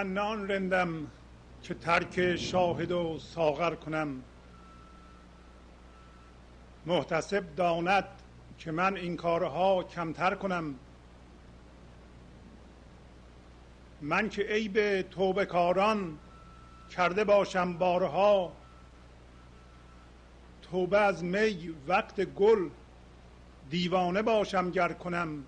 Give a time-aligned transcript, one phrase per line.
[0.00, 1.06] من نان رندم
[1.62, 4.22] که ترک شاهد و ساغر کنم.
[6.86, 8.04] محتسب داند
[8.58, 10.74] که من این کارها کمتر کنم.
[14.00, 16.18] من که عیب توبه کاران
[16.90, 18.52] کرده باشم بارها.
[20.62, 22.68] توبه از می وقت گل
[23.70, 25.44] دیوانه باشم گر کنم.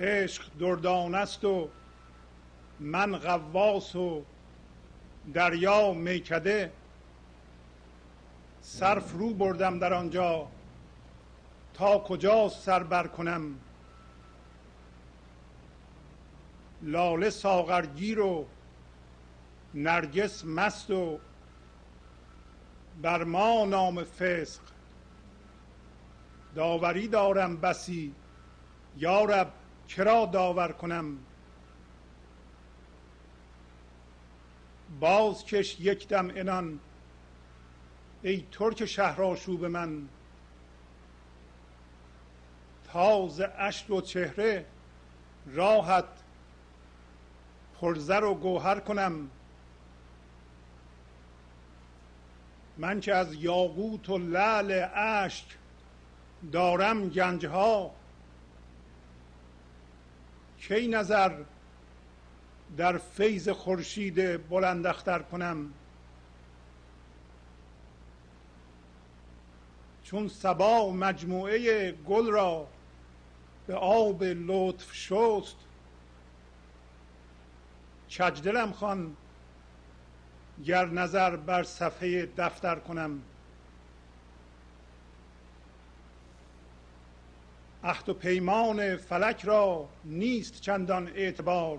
[0.00, 1.68] عشق دردان است و
[2.80, 4.24] من غواص و
[5.34, 6.72] دریا میکده
[8.60, 10.46] سر فرو بردم در آنجا
[11.74, 13.54] تا کجا سر بر کنم؟
[16.82, 18.46] لاله ساغرگیر و
[19.74, 21.18] نرگس مست و
[23.02, 24.60] بر ما نام فسق.
[26.54, 28.14] داوری دارم بسی
[28.96, 29.52] یارب
[29.90, 31.18] چرا داور کنم؟
[35.00, 36.80] باز کش یک دم انان
[38.22, 40.08] ای ترک شهرآشوب من.
[42.92, 44.66] تاز اشک و چهره
[45.46, 46.04] راحت
[47.80, 49.30] پرزر و گوهر کنم.
[52.78, 55.46] من که از یاقوت و لعل اشک
[56.52, 57.99] دارم گنجها
[60.70, 61.32] کی نظر
[62.76, 65.72] در فیض خورشید بلند اختر کنم؟
[70.02, 72.66] چون سبا مجموعه گل را
[73.66, 75.56] به آب لطف شست
[78.08, 79.16] چجدلم خوان
[80.64, 83.22] گر نظر بر صفحه دفتر کنم؟
[87.84, 91.78] عهد و پیمان فلک را نیست چندان اعتبار.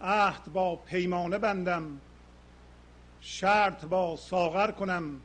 [0.00, 2.00] عهد با پیمانه بندم
[3.20, 5.20] شرط با ساغر کنم.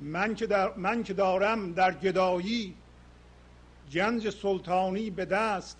[0.00, 2.74] من که, در من که دارم در گدایی
[3.92, 5.78] گنج سلطانی به دست.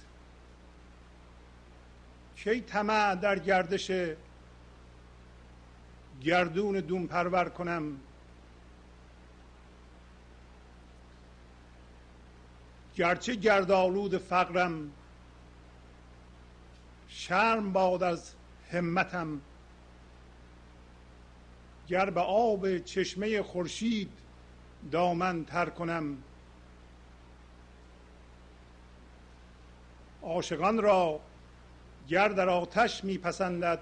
[2.36, 3.90] کی طمع در گردش
[6.24, 8.00] گردون دون پرور کنم.
[12.96, 14.90] گرچه گردآلود فقرم
[17.08, 18.34] شرم باد از
[18.70, 19.40] همتم.
[21.88, 24.12] گر به آب چشمه خورشید
[24.90, 26.18] دامن تر کنم.
[30.22, 31.20] عاشقان را
[32.08, 33.80] گر در آتش میپسندد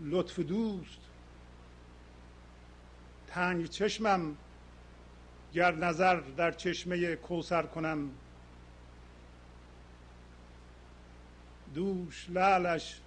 [0.00, 1.09] لطف دوست
[3.30, 4.36] تنگ چشمم
[5.52, 8.10] گر نظر در چشمه کوسر کنم.
[11.74, 13.00] دوش لعلش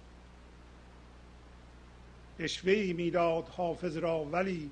[2.38, 4.70] اشوهی می‌داد حافظ را ولی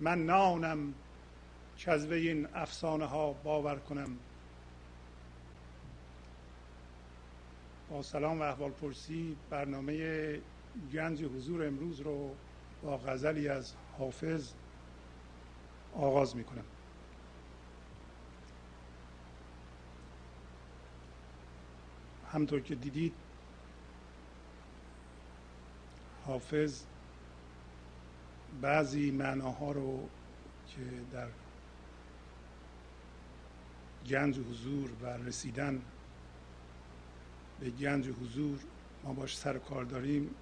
[0.00, 0.94] من نانم
[1.88, 4.18] از این افسانه ها باور کنم.
[7.90, 8.70] با سلام و احوال
[9.50, 10.40] برنامه
[10.92, 12.34] گنج حضور امروز رو
[12.82, 14.52] با غزلی از حافظ
[15.94, 16.64] آغاز می کنم
[22.32, 23.14] همطور که دیدید
[26.26, 26.82] حافظ
[28.60, 30.08] بعضی معناها رو
[30.66, 30.80] که
[31.12, 31.28] در
[34.06, 35.82] گنج حضور و رسیدن
[37.60, 38.58] به گنج حضور
[39.04, 40.34] ما باش سر کار داریم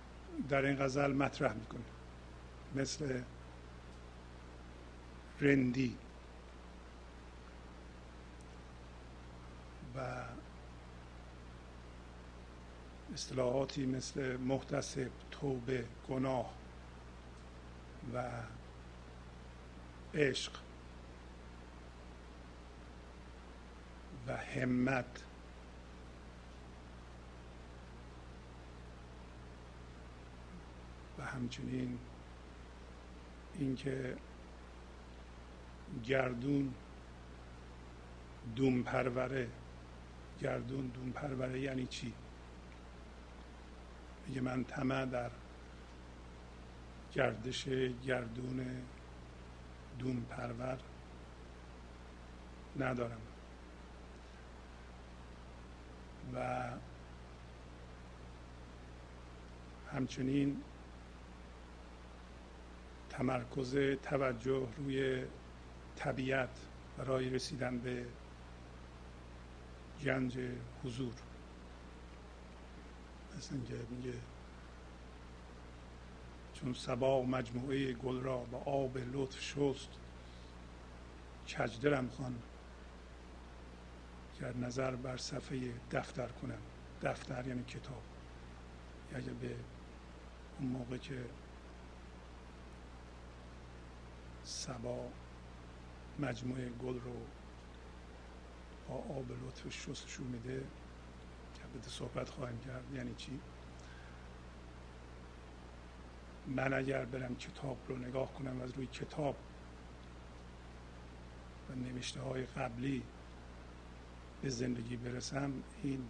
[0.48, 2.00] در این غزل مطرح می‌کنیم.
[2.75, 3.22] مثل
[5.40, 5.96] رندی
[9.96, 10.25] و
[13.14, 16.55] اصطلاحاتی مثل محتسب توبه گناه
[18.14, 18.43] و
[20.14, 20.52] عشق
[24.26, 25.25] و همت.
[31.19, 31.99] و همچنین
[33.55, 34.17] اینکه
[36.05, 36.75] گردون
[38.56, 39.49] دوم پروره
[40.41, 42.12] گردون دوم پروره یعنی چی؟
[44.26, 45.31] میگه من طمع در
[47.12, 47.69] گردش
[48.06, 48.67] گردون
[49.99, 50.79] دون پرور
[52.79, 53.20] ندارم.
[56.35, 56.70] و
[59.93, 60.62] همچنین
[63.10, 65.24] تمرکز توجه روی
[65.96, 66.60] طبیعت
[66.98, 68.06] برای رسیدن به
[70.04, 70.38] گنج
[70.84, 71.12] حضور.
[73.36, 74.14] مثل اینکه میگه
[76.54, 79.90] چون سبا مجموعه گل را با آب لطف شست
[81.48, 82.34] کجدرم خوان
[84.40, 86.58] گر نظر بر صفحه دفتر کنم.
[87.02, 88.02] دفتر یعنی کتاب.
[89.14, 89.54] اگر به
[90.58, 91.24] اون موقع که
[94.50, 95.08] سبا
[96.19, 97.17] مجموعه گل رو
[98.88, 100.64] با آب لطف شستشون میده.
[101.85, 102.85] که صحبت خواهیم کرد.
[102.94, 103.41] یعنی چی؟
[106.47, 109.37] من اگر برم کتاب رو نگاه کنم از روی کتاب
[111.70, 113.02] و نوشته های قبلی
[114.43, 115.52] به زندگی برسم
[115.82, 116.08] این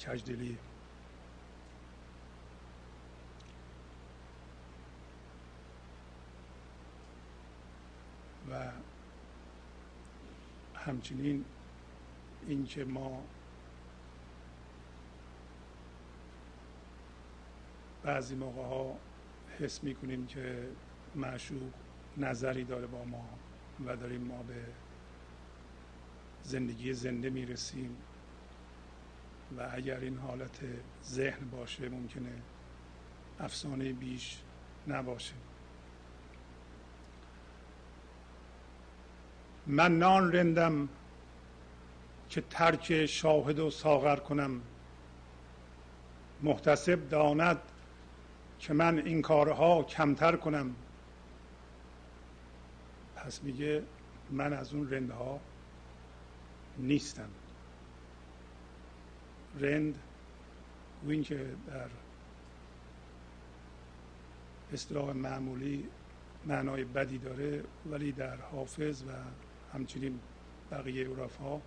[0.00, 0.58] کجدلی
[8.50, 8.72] و
[10.74, 11.44] همچنین
[12.46, 13.22] اینکه ما
[18.02, 18.98] بعضی موقع ها
[19.58, 20.76] حس می‌کنیم که
[21.14, 21.72] معشوق
[22.16, 23.40] نظری داره با ما
[23.86, 24.74] و داریم ما به
[26.42, 27.96] زندگی زنده می‌رسیم
[29.58, 30.60] و اگر این حالت
[31.02, 32.42] ذهن باشه ممکنه
[33.38, 34.44] افسانه بیش
[34.86, 35.45] نباشه.
[39.66, 40.88] من نان رندم
[42.28, 44.60] که ترک شاهد و ساغر کنم.
[46.42, 47.58] محتسب داند
[48.58, 50.74] که من این کارها کمتر کنم.
[53.16, 53.82] پس میگه
[54.30, 55.40] من از اون رندها
[56.78, 57.28] نیستم.
[59.60, 59.98] رند
[61.06, 61.88] این که در
[64.72, 65.84] اصطلاح معمولی
[66.46, 69.06] معنای بدی داره ولی در حافظ و
[69.72, 70.20] همچنین
[70.70, 71.60] بقیه عرفا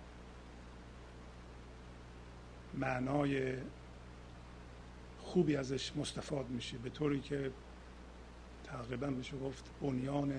[2.74, 3.56] معنای
[5.18, 7.50] خوبی ازش مستفاد میشه به طوری که
[8.64, 10.32] تقریبا میشه گفت بنیان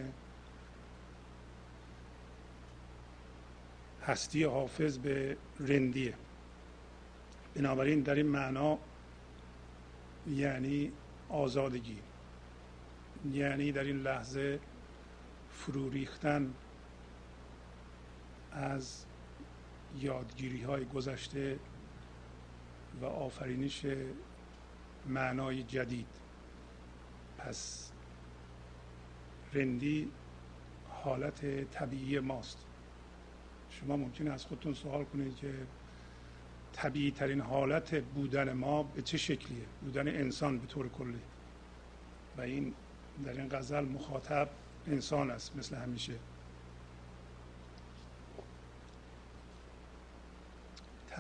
[4.08, 6.14] هستی حافظ به رندیه.
[7.56, 8.78] بنابراین در این معنا
[10.28, 10.92] یعنی
[11.30, 12.00] آزادگی
[13.34, 14.60] یعنی در این لحظه
[15.52, 16.54] فرو ریختن
[18.52, 19.06] از
[20.00, 21.60] یادگیری های گذشته
[23.02, 23.86] و آفرینش
[25.08, 26.08] معنای جدید.
[27.38, 27.92] پس
[29.54, 30.12] رندی
[30.90, 32.66] حالت طبیعی ماست.
[33.70, 35.54] شما ممکنه از خودتون سوال کنید که
[36.74, 41.20] طبیعی ترین حالت بودن ما به چه شکلیه؟ بودن انسان به طور کلی.
[42.38, 42.74] و این
[43.26, 44.50] در این غزل مخاطب
[44.88, 46.14] انسان است مثل همیشه.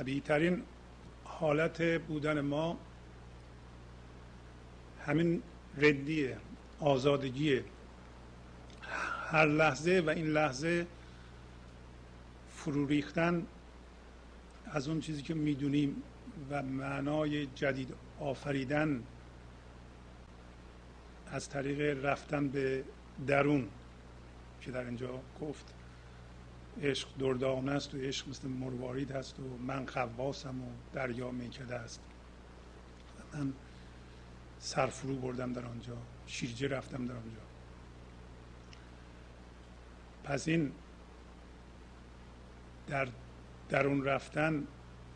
[0.01, 0.63] طبیعی ترین
[1.24, 2.77] حالت بودن ما
[5.05, 5.41] همین
[5.77, 6.38] ردیه
[6.79, 7.63] آزادگیه.
[9.27, 10.88] هر لحظه و این لحظه
[12.50, 13.46] فرو ریختن
[14.65, 16.03] از اون چیزی که می‌دونیم
[16.50, 19.03] و معنای جدید آفریدن
[21.27, 22.84] از طریق رفتن به
[23.27, 23.67] درون
[24.62, 25.80] که در اینجا گفت.
[26.81, 32.01] عشق دردانه است و عشق مثل مروارید هست و من خواسم و دریا میکده است.
[33.33, 33.53] من
[34.59, 37.41] سرفرو بردم در آنجا شیرجه رفتم در آنجا.
[40.23, 40.71] پس این
[42.88, 43.07] در
[43.69, 44.67] درون رفتن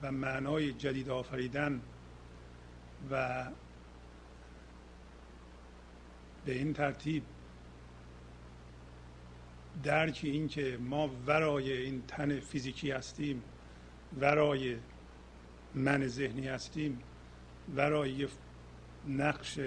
[0.02, 1.82] و معنای جدید آفریدن
[3.12, 3.46] و
[6.46, 7.24] به این ترتیب
[9.84, 13.44] درک این که ما ورای این تن فیزیکی هستیم
[14.20, 14.78] ورای
[15.76, 17.00] من ذهنی هستیم
[17.76, 18.28] ورای
[19.08, 19.60] نقش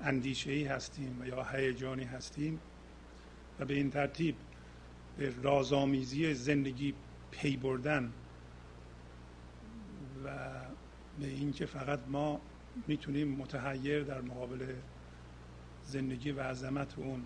[0.00, 2.60] اندیشه ای هستیم یا هیجانی هستیم
[3.60, 4.36] و به این ترتیب
[5.18, 6.94] به رازآمیزی زندگی
[7.30, 8.12] پی بردن
[10.24, 10.30] و
[11.20, 12.40] به اینکه فقط ما
[12.86, 14.74] می‌تونیم متحیر در مقابل
[15.82, 17.24] زندگی و عظمت اون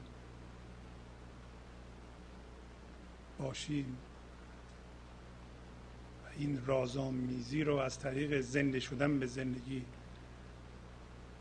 [3.38, 3.96] باشیم.
[6.38, 9.84] این رازآمیزی رو از طریق زنده شدن به زندگی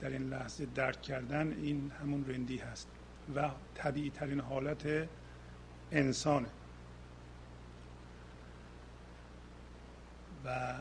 [0.01, 2.87] در این لحظه درک کردن این همون رندی هست
[3.35, 5.07] و طبیعی ترین حالت
[5.91, 6.47] انسانه.
[10.45, 10.75] و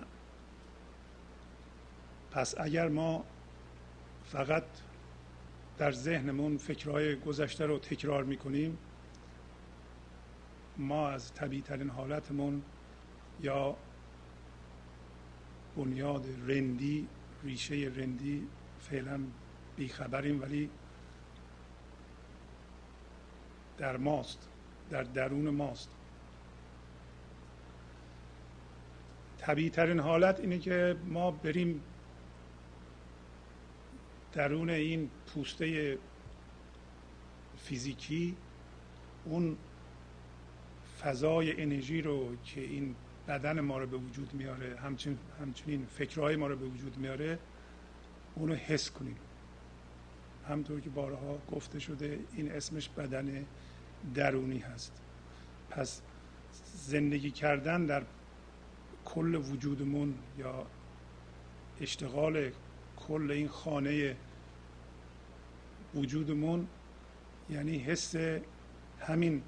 [2.31, 3.25] پس اگر ما
[4.25, 4.65] فقط
[5.79, 8.79] در ذهنمون فکرهای گذشته رو تکرار می‌کنیم
[10.79, 12.63] ما از طبیعی ترین حالتمون
[13.41, 13.77] یا
[15.77, 17.09] بنیاد رندی
[17.45, 18.49] ریشه رندی
[18.81, 19.21] فعلا
[19.77, 20.71] بیخبریم ولی
[23.79, 24.49] در ماست
[24.91, 25.91] در درون ماست.
[29.39, 31.83] طبیعی ترین حالت اینه که ما بریم
[34.33, 35.99] درون این پوسته
[37.57, 38.37] فیزیکی
[39.25, 39.57] اون
[41.07, 42.95] فضای انرژی رو که این
[43.29, 47.39] بدن ما رو به وجود میاره همچنین, همچنین فکرهای ما رو به وجود میاره
[48.35, 49.17] اونو حس کنیم.
[50.49, 53.45] همطور که بارها گفته شده این اسمش بدن
[54.15, 54.93] درونی هست.
[55.71, 56.03] پس
[56.75, 58.03] زندگی کردن در
[59.05, 60.67] کل وجودمون یا
[61.81, 62.51] اشتغال
[62.97, 64.17] کل این خانه
[65.95, 66.67] وجودمون
[67.51, 68.15] یعنی حس
[69.01, 69.43] همین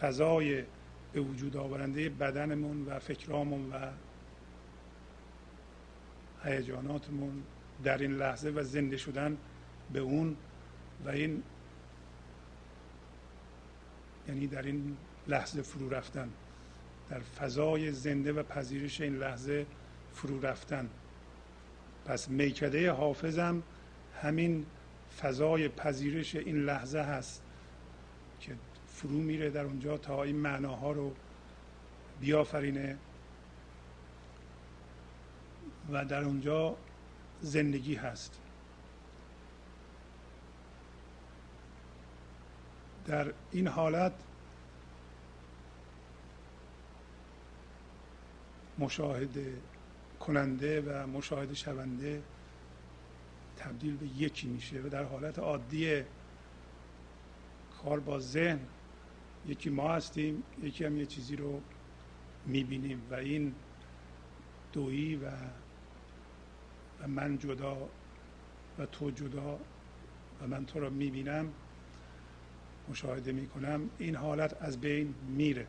[0.00, 0.64] فضای
[1.12, 3.90] به وجود آورنده بدنمون و فکرامون و
[6.44, 7.42] هیجاناتمون
[7.84, 9.36] در این لحظه و زنده شدن
[9.92, 10.36] به اون
[11.04, 11.42] و این
[14.28, 14.96] یعنی در این
[15.28, 16.28] لحظه فرو رفتن
[17.10, 19.66] در فضای زنده و پذیرش این لحظه
[20.12, 20.88] فرو رفتن.
[22.04, 23.62] پس میکده حافظم
[24.22, 24.66] همین
[25.20, 27.42] فضای پذیرش این لحظه هست.
[28.98, 31.14] فرو میره در اونجا تا این معناها رو
[32.20, 32.98] بیافرینه
[35.92, 36.76] و در اونجا
[37.40, 38.40] زندگی هست.
[43.06, 44.12] در این حالت
[48.78, 49.56] مشاهده
[50.20, 52.22] کننده و مشاهده شونده
[53.56, 56.02] تبدیل به یکی میشه و در حالت عادی
[57.82, 58.60] کار با ذهن
[59.48, 61.60] یکی ما هستیم یکی هم یه چیزی رو
[62.46, 63.54] می‌بینیم و این
[64.72, 65.30] دویی و,
[67.00, 67.88] و من جدا
[68.78, 69.58] و تو جدا
[70.42, 71.52] و من تو رو می‌بینم
[72.88, 75.66] مشاهده می‌کنم این حالت از بین میره.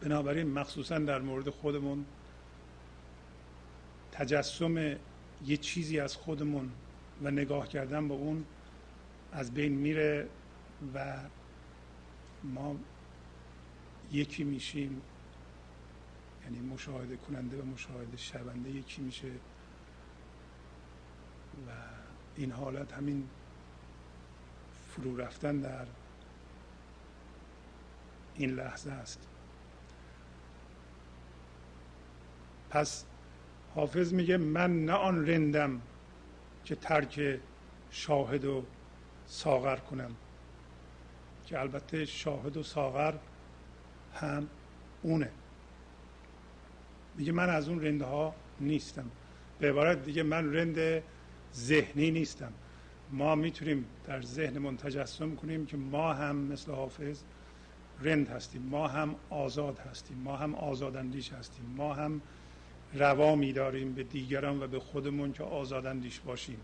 [0.00, 2.04] بنابراین مخصوصا در مورد خودمون
[4.12, 4.96] تجسم
[5.46, 6.70] یه چیزی از خودمون
[7.22, 8.44] و نگاه کردن به اون
[9.32, 10.28] از بین میره
[10.94, 11.16] و
[12.44, 12.76] ما
[14.12, 15.02] یکی میشیم
[16.44, 19.30] یعنی مشاهده کننده و مشاهده شونده یکی میشه
[21.66, 21.70] و
[22.36, 23.28] این حالت همین
[24.88, 25.86] فرو رفتن در
[28.34, 29.28] این لحظه است.
[32.70, 33.04] پس
[33.74, 35.80] حافظ میگه من نه آن رندم
[36.64, 37.40] که ترک
[37.90, 38.64] شاهد و
[39.26, 40.16] ساغر کنم.
[41.50, 43.14] که البته شاهد و ساغر
[44.14, 44.48] هم
[45.02, 45.30] اونه.
[47.16, 49.10] میگه من از اون رنده ها نیستم.
[49.58, 51.02] به عبارت دیگه من رند
[51.54, 52.52] ذهنی نیستم.
[53.10, 57.22] ما می‌تونیم در ذهنمون تجسم کنیم که ما هم مثل حافظ
[58.00, 62.20] رند هستیم ما هم آزاد هستیم ما هم آزاداندیش هستیم ما هم
[62.94, 66.60] روا میداریم به دیگران و به خودمون که آزاداندیش باشیم.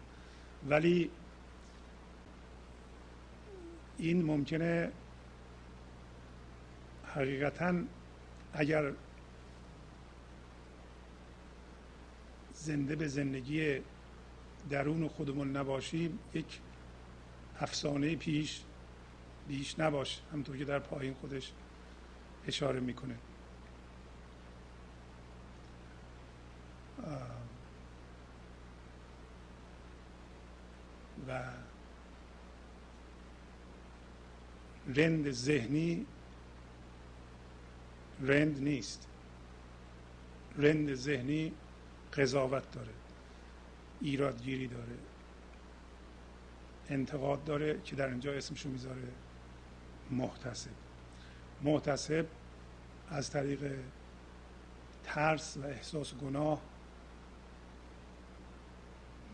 [0.69, 1.11] ولی
[3.99, 4.93] این ممکنه
[7.05, 7.75] حقیقتا
[8.53, 8.93] اگر
[12.53, 13.81] زنده به زندگی
[14.71, 16.61] درون خودمون نباشیم یک
[17.61, 18.62] افسانه پیش
[19.49, 21.53] بیش نباشه همطور که در پایین خودش
[22.47, 23.15] اشاره می‌کنه.
[31.29, 31.43] و
[34.95, 36.07] رند ذهنی
[38.21, 39.09] رند نیست.
[40.59, 41.52] رند ذهنی
[42.12, 42.93] قضاوت داره
[44.00, 44.97] ایرادگیری داره
[46.88, 49.09] انتقاد داره که در اینجا اسمشو می‌ذاره
[50.11, 50.71] محتسب.
[51.62, 52.26] محتسب
[53.09, 53.73] از طریق
[55.05, 56.62] ترس و احساس گناه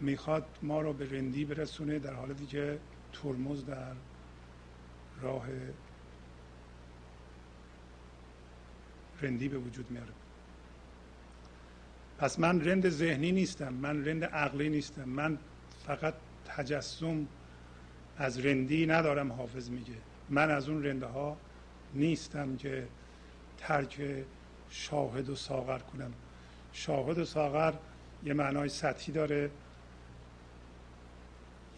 [0.00, 2.78] می‌خواد ما رو به رندی برسونه در حالتی که
[3.12, 3.94] ترمز در
[5.22, 5.46] راه
[9.22, 10.12] رندی به وجود میاره
[12.18, 15.38] پس من رند ذهنی نیستم من رند عقلی نیستم من
[15.86, 16.14] فقط
[16.56, 17.26] تجسم
[18.16, 19.94] از رندی ندارم حافظ میگه.
[20.28, 21.36] من از اون رنده ها
[21.94, 22.88] نیستم که
[23.58, 24.24] ترک
[24.70, 26.12] شاهد و ساغر کنم.
[26.72, 27.74] شاهد و ساغر
[28.24, 29.50] یه معنای سطحی داره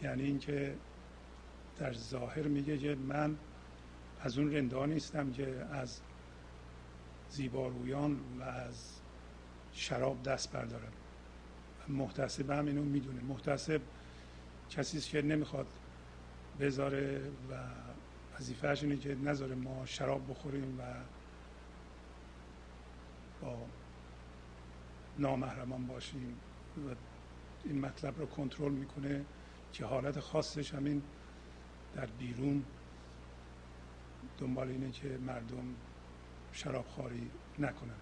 [0.02, 0.74] یعنی اینکه
[1.78, 3.36] در ظاهر میگه که من
[4.20, 6.00] از اون رنده نیستم که از
[7.30, 9.00] زیبارویان و از
[9.72, 10.92] شراب دست بردارم.
[11.88, 13.22] محتسب هم اینو می‌دونه.
[13.22, 13.80] محتسب
[14.70, 15.66] کسی که نمی‌خواد
[16.60, 17.54] بذاره و
[18.38, 20.82] وظیفهش اینه که نذاره ما شراب بخوریم و
[23.42, 23.56] با
[25.18, 26.36] نامحرمان باشیم.
[26.76, 26.94] و
[27.64, 29.24] این مطلب رو کنترل می‌کنه.
[29.72, 31.02] که حالت خاصش همین
[31.96, 32.64] در بیرون
[34.38, 35.64] دنبال اینه که مردم
[36.52, 38.00] شراب خاری نکنن.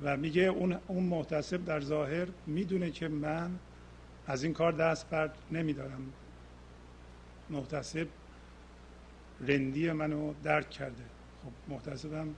[0.00, 3.58] و میگه اون اون محتسب در ظاهر می‌دونه که من
[4.26, 6.12] از این کار دست برد نمیدارم.
[7.50, 8.08] محتسب
[9.40, 11.04] رندی منو درک کرده.
[11.42, 12.34] خب محتسبم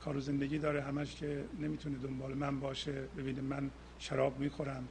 [0.00, 2.92] کار زندگی داره همش که نمی‌تونه دنبال من باشه.
[2.92, 4.88] ببینه من شراب می‌خورم.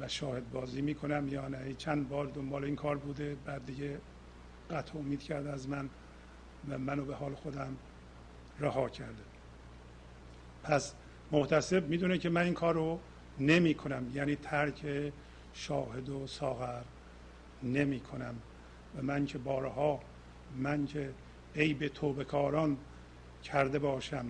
[0.00, 1.74] و شاهد بازی می‌کنم یا نه.
[1.74, 4.00] چند بار دنبال این کار بوده بعد دیگه
[4.70, 5.88] قطع امید کرده از من
[6.68, 7.76] و منو به حال خودم
[8.60, 9.22] رها کرده.
[10.62, 10.94] پس
[11.32, 13.00] محتسب می‌دونه که من این کار رو
[13.40, 15.12] نمی کنم یعنی ترک
[15.52, 16.82] شاهد و ساغر
[17.62, 18.34] نمی کنم
[18.98, 20.00] و من که بارها
[20.56, 21.14] من که
[21.56, 22.76] عیب توبه کاران
[23.42, 24.26] کرده باشم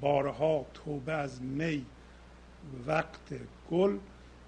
[0.00, 1.86] بارها توبه از می
[2.86, 3.34] وقت
[3.70, 3.98] گل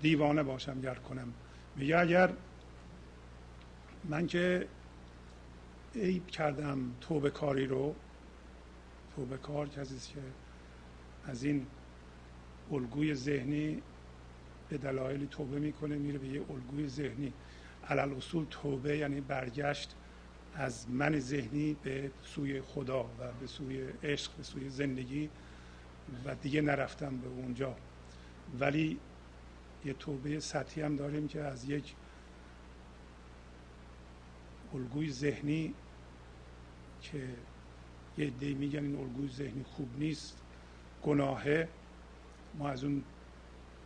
[0.05, 1.35] دیوانه باشم گر کنم.
[1.77, 2.31] میگه اگر
[4.05, 4.69] من که
[5.95, 7.95] عیب کردم توبه کاری رو
[9.17, 10.21] توبه کار کسی که
[11.27, 11.67] از این
[12.73, 13.83] الگوی ذهنی
[14.69, 17.33] به دلایلی توبه می‌کنه میره به یه الگوی ذهنی.
[17.89, 19.95] علل اصول توبه یعنی برگشت
[20.55, 25.31] از من ذهنی به سوی خدا و به سوی عشق به سوی زندگی
[26.25, 27.77] و دیگه نرفتم به اونجا.
[28.61, 28.99] ولی
[29.85, 31.95] یه توبه سطحی هم داریم که از یک
[34.75, 35.75] الگوی ذهنی
[37.03, 37.29] که
[38.19, 40.39] یه دی میگن این الگوی ذهنی خوب نیست
[41.03, 41.69] گناهه.
[42.55, 43.03] ما از اون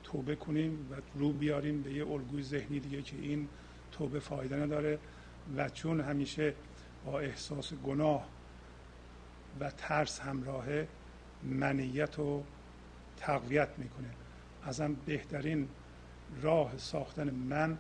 [0.03, 3.49] توبه کنیم و رو بیاریم به یه الگوی ذهنی دیگه که این
[3.93, 4.99] توبه فایده نداره
[5.57, 6.55] و چون همیشه
[7.05, 8.29] با احساس گناه
[9.61, 10.89] و ترس همراهه
[11.43, 12.45] منیت رو
[13.17, 14.09] تقویت می‌کنه.
[14.63, 15.69] ازم بهترین
[16.43, 17.79] راه ساختن من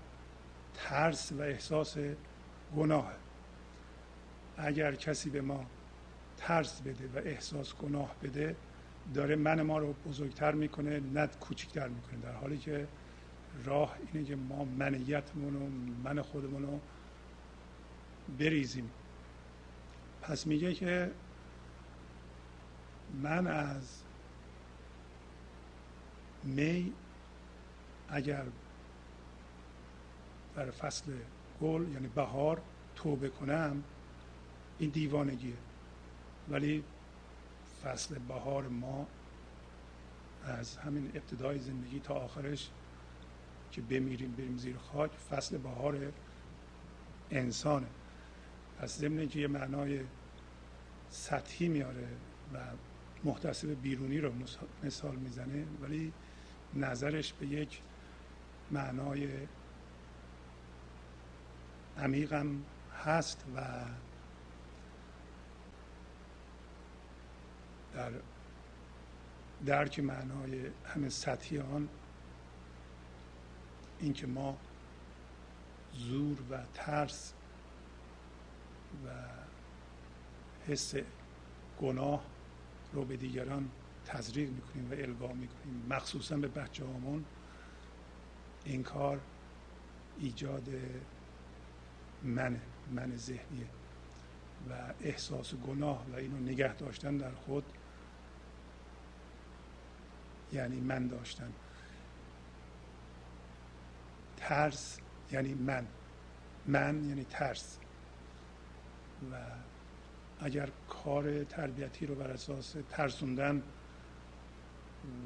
[0.75, 1.97] ترس و احساس
[2.77, 3.13] گناه.
[4.57, 5.67] اگر کسی به ما
[6.37, 8.57] ترس بده و احساس گناه بده
[9.15, 12.21] داره من ما رو بزرگتر می‌کنه نه کوچکتر می‌کنه.
[12.23, 12.89] در حالی که
[13.65, 15.69] راه اینه که ما منیتمون و
[16.05, 16.81] من خودمون رو
[18.39, 18.91] بریزیم.
[20.23, 21.11] پس میگه که
[23.23, 24.03] من از
[26.45, 26.93] می
[28.09, 28.45] اگر
[30.57, 31.13] در فصل
[31.61, 32.63] گل یعنی بهار
[32.97, 33.83] توبه کنم
[34.79, 35.57] این دیوانگیه.
[36.49, 36.85] ولی
[37.85, 39.07] فصل بهار ما
[40.45, 42.71] از همین ابتدای زندگی تا آخرش
[43.71, 46.13] که بمیریم بریم زیر خاک فصل بهار
[47.31, 47.87] انسانه.
[48.79, 50.01] پس ضمن که یه معنای
[51.11, 52.09] سطحی میاره
[52.55, 52.59] و
[53.25, 54.33] محتسب بیرونی رو
[54.85, 56.13] مثال می‌زنه ولی
[56.75, 57.81] نظرش به یک
[58.71, 59.29] معنای
[61.99, 62.65] عمیقم
[63.05, 63.85] هست و
[67.95, 68.13] در
[69.67, 71.89] درک معنای همه سطحی آن
[74.01, 74.59] اینکه ما
[75.93, 77.33] زور و ترس
[79.07, 79.09] و
[80.73, 80.95] حس
[81.81, 82.25] گناه
[82.93, 83.71] رو به دیگران
[84.07, 85.87] تزریق می‌کنیم و القا می‌کنیم.
[85.91, 87.25] مخصوصا به بچه همون
[88.69, 89.21] این کار
[90.19, 90.69] ایجاد
[92.23, 93.67] من من ذهنیه
[94.71, 97.65] و احساس گناه و اینو نگه داشتن در خود
[100.53, 101.53] یعنی من داشتن.
[104.37, 104.99] ترس
[105.33, 105.87] یعنی من.
[106.67, 107.79] من یعنی ترس.
[109.33, 109.37] و
[110.41, 113.63] اگر کار تربیتی رو بر اساس ترسوندن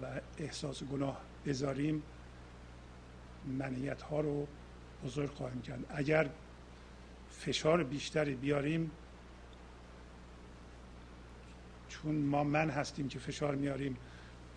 [0.02, 2.02] و احساس گناه بذاریم
[3.46, 4.46] منیت ها رو
[5.04, 5.84] بزرگ خواهیم کرد.
[5.88, 6.30] اگر
[7.30, 8.90] فشار بیشتری بیاریم
[11.88, 13.96] چون ما من هستیم که فشار میاریم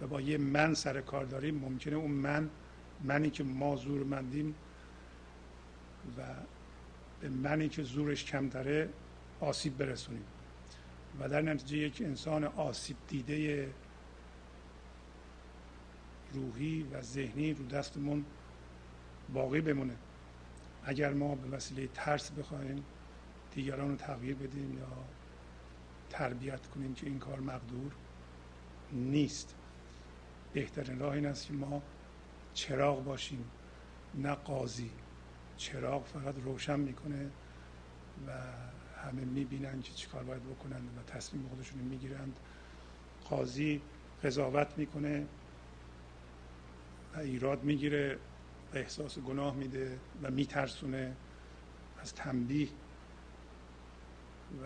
[0.02, 2.50] و با یه من سر کار داریم ممکنه اون من
[3.04, 4.56] منی که ما مندیم
[6.18, 6.22] و
[7.22, 8.90] به منی که زورش کمتره
[9.40, 10.26] آسیب برسونیم.
[11.20, 13.70] و در نتیجه یک انسان آسیب دیده
[16.34, 18.26] روحی و ذهنی رو دستمون
[19.34, 19.98] باقی بمونه.
[20.84, 22.86] اگر ما به وسیله ترس بخوایم
[23.52, 24.88] دیگران رو تغییر بدیم یا
[26.10, 27.96] تربیت کنیم که این کار مقدور
[28.92, 29.56] نیست.
[30.54, 31.84] بهترین راه این است که ما
[32.54, 33.52] چراغ باشیم.
[34.14, 34.92] نه قاضی.
[35.58, 37.32] چراغ فقط روشن می‌کنه
[38.28, 38.32] و
[38.96, 42.40] همه می‌بینن که چیکار باید بکنن و تصمیم خودشون می‌گیرند.
[43.30, 43.82] قاضی
[44.24, 45.28] قضاوت می‌کنه
[47.14, 48.20] و ایراد می‌گیره.
[48.74, 51.16] و احساس گناه میده و میترسونه
[52.02, 52.70] از تنبیه.
[54.62, 54.66] و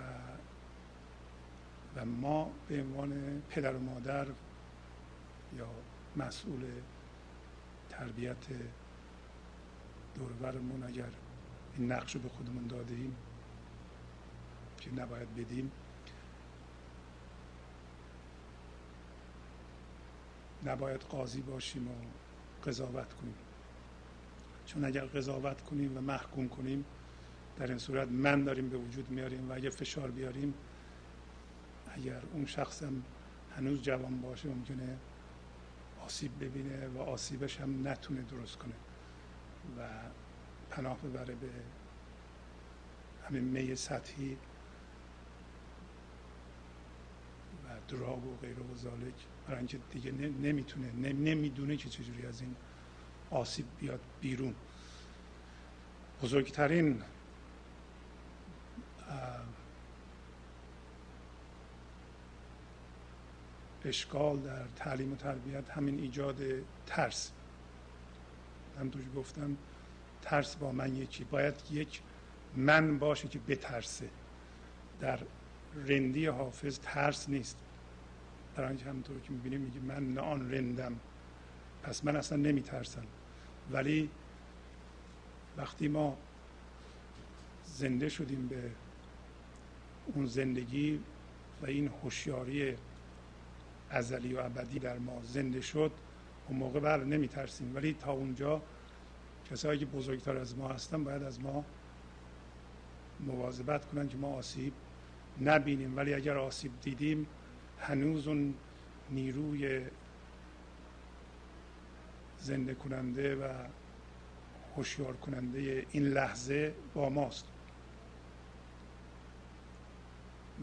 [1.95, 4.27] و ما به عنوان پدر و مادر
[5.57, 5.67] یا
[6.15, 6.65] مسئول
[7.89, 8.45] تربیت
[10.15, 11.09] دورورمون اگر
[11.77, 13.15] این نقش رو به خودمون داده ایم
[14.81, 15.71] که نباید بدیم
[20.65, 21.91] نباید قاضی باشیم و
[22.65, 23.48] قضاوت کنیم.
[24.69, 26.85] چون اگر قضاوت کنیم و محکوم کنیم
[27.55, 30.53] در این صورت من داریم به وجود میاریم و اگر فشار بیاریم
[31.87, 33.03] اگر اون شخصم
[33.49, 34.97] هنوز جوان باشه ممکنه
[35.99, 38.75] آسیب ببینه و آسیبش هم نتونه درست کنه
[39.77, 39.89] و
[40.69, 41.49] پناه ببره به
[43.27, 44.37] همین می سطحی
[47.63, 52.55] و دراگ و غیر و ذالک برای اینکه دیگه نمی‌تونه نمی‌دونه که چجوری از این
[53.31, 54.55] آسیب بیاد بیرون.
[56.23, 57.01] بزرگترین
[63.85, 66.41] اشکال در تعلیم و تربیت همین ایجاد
[66.85, 67.31] ترس.
[68.79, 69.57] من توش گفتم
[70.21, 71.23] ترس با من یکی.
[71.23, 72.01] باید یک
[72.55, 74.09] من باشه که بترسه.
[74.99, 75.19] در
[75.75, 77.57] رندی حافظ ترس نیست.
[78.55, 80.99] در آنچه همونطور که می‌بینیم میگه من نه آن رندم.
[81.83, 83.03] پس من اصلا نمیترسم.
[83.71, 84.09] ولی
[85.57, 86.17] وقتی ما
[87.65, 88.71] زنده شدیم به
[90.05, 90.99] اون زندگی
[91.61, 92.75] و این هوشیاری
[93.89, 95.91] ازلی و ابدی در ما زنده شد
[96.47, 97.75] اون موقع بله نمیترسیم.
[97.75, 98.61] ولی تا اونجا
[99.51, 101.65] کسایی که بزرگتر از ما هستن باید از ما
[103.19, 104.73] مواظبت کنن که ما آسیب
[105.41, 105.97] نبینیم.
[105.97, 107.27] ولی اگر آسیب دیدیم
[107.79, 108.53] هنوز اون
[109.09, 109.81] نیروی
[112.39, 113.53] زنده کننده و
[114.75, 117.45] هوشیار کننده این لحظه با ماست.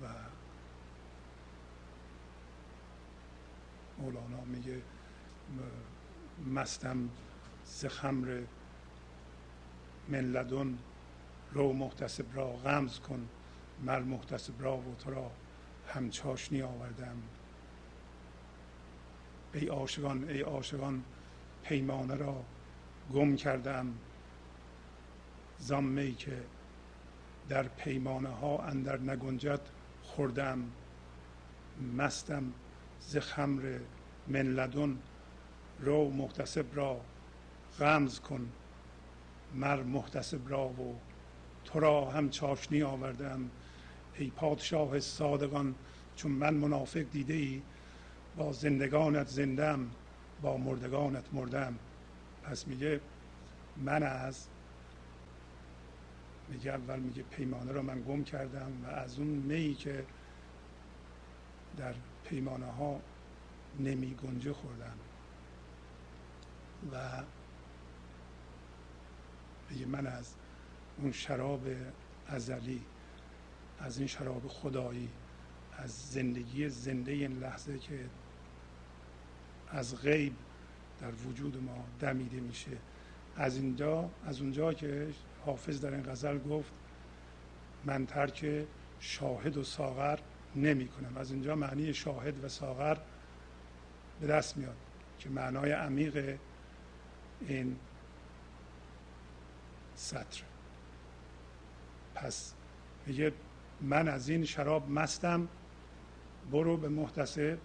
[0.03, 0.07] و
[3.99, 4.83] مولانا میگه
[6.47, 7.09] مستم
[7.65, 8.43] ز خمر
[10.09, 10.79] من
[11.53, 13.29] رو محتسب را غمز کن
[13.83, 15.31] مر محتسب را و تو را
[15.89, 17.23] همچاشنی آوردم.
[19.55, 21.05] ای عاشقان ای عاشقان
[21.68, 22.44] پیمانه را
[23.14, 23.94] گم کردم.
[25.59, 26.42] زامی که
[27.48, 29.61] در پیمانه ها اندر نگنجد
[30.02, 30.64] خوردم.
[31.96, 32.52] مستم
[33.00, 33.79] ز خمر
[34.29, 34.98] من لدن.
[35.81, 37.00] رو محتسب را
[37.79, 38.52] غمز کن.
[39.55, 40.96] مر محتسب را و
[41.64, 43.50] تو را هم چاشنی آوردم.
[44.18, 45.74] ای پادشاه صادقان
[46.16, 47.62] چون من منافق دیده ای
[48.37, 49.90] با زندگانت زندم.
[50.42, 51.79] با مردگانت مردم.
[52.42, 53.01] پس میگه
[53.77, 54.46] من از
[56.49, 60.05] میگه اول میگه پیمانه را من گم کردم و از اون می که
[61.77, 61.94] در
[62.25, 63.01] پیمانه ها
[63.81, 64.96] نمی گنجه خوردم.
[66.92, 67.22] و
[69.70, 70.35] میگه من از
[70.99, 71.66] اون شراب
[72.27, 72.83] ازلی
[73.79, 75.11] از این شراب خدایی
[75.72, 78.01] از زندگی زنده این لحظه که
[79.77, 80.33] از غیب
[81.01, 82.71] در وجود ما دمیده میشه.
[83.37, 85.09] از اینجا از اونجا که
[85.47, 86.73] حافظ در این غزل گفت
[87.85, 88.67] من ترک
[89.01, 90.19] شاهد و ساغر
[90.57, 92.97] نمی کنم از اینجا معنی شاهد و ساغر
[94.21, 94.77] به دست میاد
[95.19, 96.39] که معنای عمیق
[97.41, 97.77] این
[99.95, 100.43] سطر.
[102.15, 102.55] پس
[103.07, 103.33] میگه
[103.81, 105.49] من از این شراب مستم
[106.53, 107.59] برو به محتسب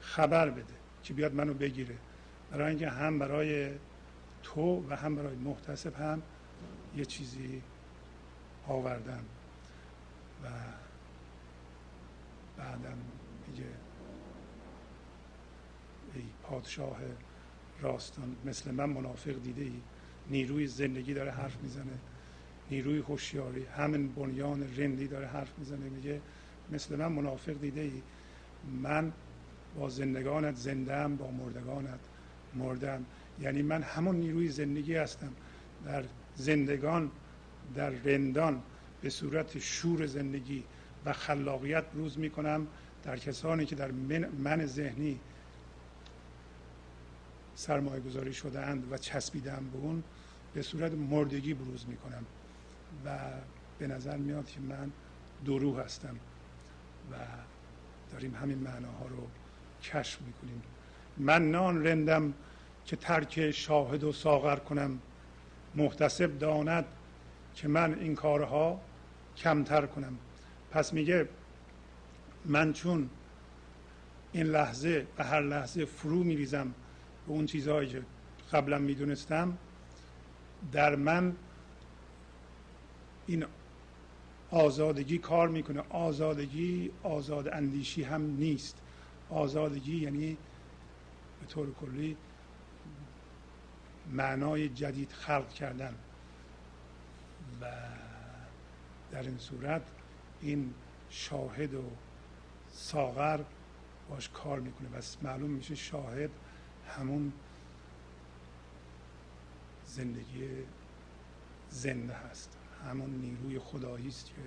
[0.00, 0.83] خبر بده.
[1.04, 1.94] که بیاد منو بگیره.
[2.50, 3.70] برای اینکه هم برای
[4.42, 6.22] تو و هم برای محتسب هم
[6.96, 7.62] یه چیزی
[8.66, 9.24] آوردم
[10.44, 10.48] و
[12.58, 12.98] بعدم
[13.48, 13.64] میگه
[16.14, 16.96] ای پادشاه
[17.80, 19.80] راستان مثل من منافق دیده ای
[20.30, 21.98] نیروی زندگی داره حرف می‌زنه.
[22.70, 25.88] نیروی هوشیاری همین بنیان رندی داره حرف می‌زنه.
[25.88, 26.20] میگه
[26.72, 28.02] مثل من منافق دیده ای
[28.82, 29.12] من
[29.76, 32.00] با زندگانت زندم با مردگانت
[32.54, 33.04] مردم
[33.40, 35.32] یعنی من همون نیروی زندگی هستم.
[35.84, 36.04] در
[36.36, 37.10] زندگان
[37.74, 38.62] در رندان
[39.02, 40.64] به صورت شور زندگی
[41.04, 42.66] و خلاقیت بروز می‌کنم
[43.02, 45.20] در کسانی که در من, من ذهنی
[47.54, 50.02] سرمایه گذاری شده اند و چسبیدم به اون
[50.54, 52.24] به صورت مردگی بروز می‌کنم
[53.04, 53.18] و
[53.78, 54.92] به نظر میاد که من
[55.44, 56.16] دروح هستم
[57.12, 57.14] و
[58.12, 59.26] داریم همین معناها رو
[59.84, 60.62] کشف می‌کنیم.
[61.16, 62.34] من نان رندم
[62.84, 64.98] که ترک شاهد و ساغر کنم.
[65.74, 66.84] محتسب داند
[67.54, 68.80] که من این کارها
[69.36, 70.18] کمتر کنم.
[70.70, 71.28] پس میگه
[72.44, 73.10] من چون
[74.32, 76.74] این لحظه و هر لحظه فرو میریزم
[77.26, 78.02] به اون چیزهایی که
[78.52, 79.58] قبلا می‌دونستم
[80.72, 81.36] در من
[83.26, 83.44] این
[84.50, 85.82] آزادگی کار می‌کنه.
[85.88, 88.80] آزادگی آزاد اندیشی هم نیست.
[89.30, 90.36] آزادگی یعنی
[91.40, 92.16] به طور کلی
[94.12, 95.94] معنای جدید خلق کردن.
[97.60, 97.64] و
[99.10, 99.82] در این صورت
[100.40, 100.74] این
[101.10, 101.82] شاهد و
[102.72, 103.40] ساغر
[104.10, 104.88] باش کار می‌کنه.
[104.88, 106.30] بس معلوم میشه شاهد
[106.88, 107.32] همون
[109.84, 110.48] زندگی
[111.70, 112.58] زنده هست.
[112.90, 114.42] همون نیروی خدایی است که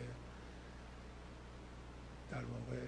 [2.31, 2.85] در واقع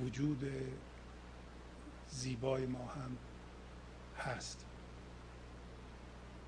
[0.00, 0.44] وجود
[2.10, 3.16] زیبای ما هم
[4.18, 4.64] هست.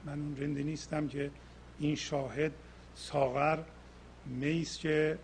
[0.05, 1.31] من اون رنده نیستم که
[1.79, 2.53] این شاهد
[2.95, 3.59] ساغر
[4.27, 5.19] میست که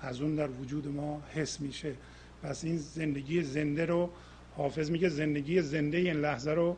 [0.00, 1.94] از اون در وجود ما حس میشه.
[2.42, 4.10] پس این زندگی زنده رو
[4.56, 6.76] حافظ میگه زندگی زنده این لحظه رو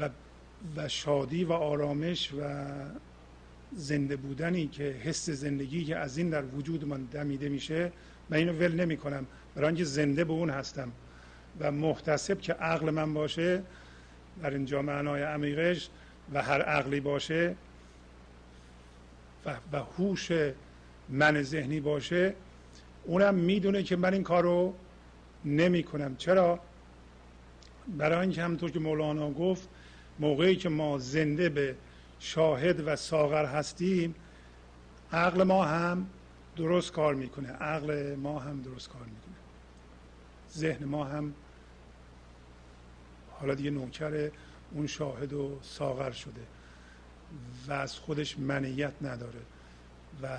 [0.00, 0.10] و,
[0.76, 2.64] و شادی و آرامش و
[3.72, 7.92] زنده بودنی که حس زندگی که از این در وجود من دمیده میشه
[8.32, 10.92] من اینو ول نمی کنم برای اینکه زنده به اون هستم.
[11.60, 13.62] و محتسب که عقل من باشه
[14.42, 15.88] در اینجا معنای عمیقش
[16.32, 17.54] و هر عقلی باشه
[19.72, 20.30] و هوش
[21.08, 22.34] من ذهنی باشه
[23.04, 24.74] اونم می‌دونه که من این کار رو
[25.44, 26.60] نمی کنم چرا؟
[27.98, 29.68] برای اینکه همونطور که مولانا گفت
[30.18, 31.74] موقعی که ما زنده به
[32.20, 34.14] شاهد و ساغر هستیم
[35.12, 36.06] عقل ما هم
[36.56, 37.48] درست کار می‌کنه.
[37.48, 39.34] عقل ما هم درست کار می‌کنه.
[40.50, 41.34] ذهن ما هم
[43.30, 44.30] حالا دیگه نوکر
[44.70, 46.46] اون شاهد و ساغر شده
[47.66, 49.40] و از خودش منیت نداره
[50.22, 50.38] و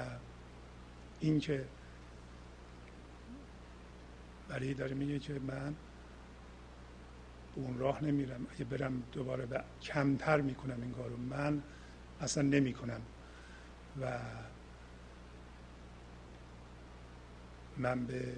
[1.20, 1.66] اینکه
[4.48, 5.76] برای داره میگه که من
[7.56, 8.48] اون راه نمیرم.
[8.56, 11.64] اگه برم دوباره به کمتر می‌کنم این کارو من
[12.22, 13.02] اصلا نمی‌کنم.
[14.02, 14.20] و
[17.78, 18.36] من به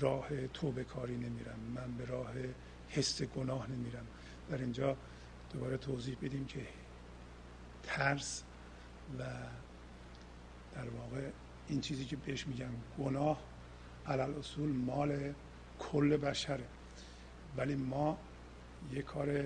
[0.00, 1.58] راه توبه کاری نمیرم.
[1.74, 2.32] من به راه
[2.88, 4.06] حس گناه نمیرم.
[4.50, 4.96] در اینجا
[5.52, 6.66] دوباره توضیح بدیم که
[7.82, 8.42] ترس
[9.18, 9.22] و
[10.74, 11.30] در واقع
[11.68, 13.42] این چیزی که بهش میگم گناه
[14.06, 15.34] علل اصول مال
[15.78, 16.64] کل بشره.
[17.56, 18.18] ولی ما
[18.92, 19.44] یه کار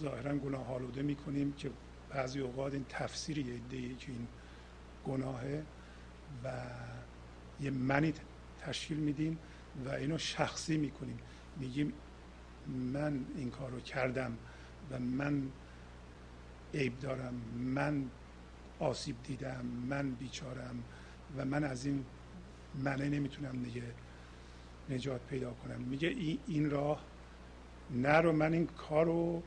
[0.00, 1.70] ظاهرا گناه آلوده می‌کنیم که
[2.10, 3.60] بعضی اوقات این تفسیر یه
[3.98, 4.28] که این
[5.04, 5.64] گناهه
[6.44, 6.50] و
[7.60, 8.12] یه منی
[8.60, 9.38] تشکیل میدیم
[9.84, 11.18] و اینو شخصی می‌کنیم.
[11.56, 11.92] میگیم
[12.92, 14.38] من این کار رو کردم
[14.90, 15.42] و من
[16.74, 18.04] عیب دارم من
[18.78, 20.84] آسیب دیدم من بیچارم
[21.36, 22.04] و من از این
[22.74, 23.82] منه نمی‌تونم دیگه
[24.90, 25.80] نجات پیدا کنم.
[25.80, 26.08] میگه
[26.46, 27.04] این راه
[27.90, 29.42] نه رو من این کار رو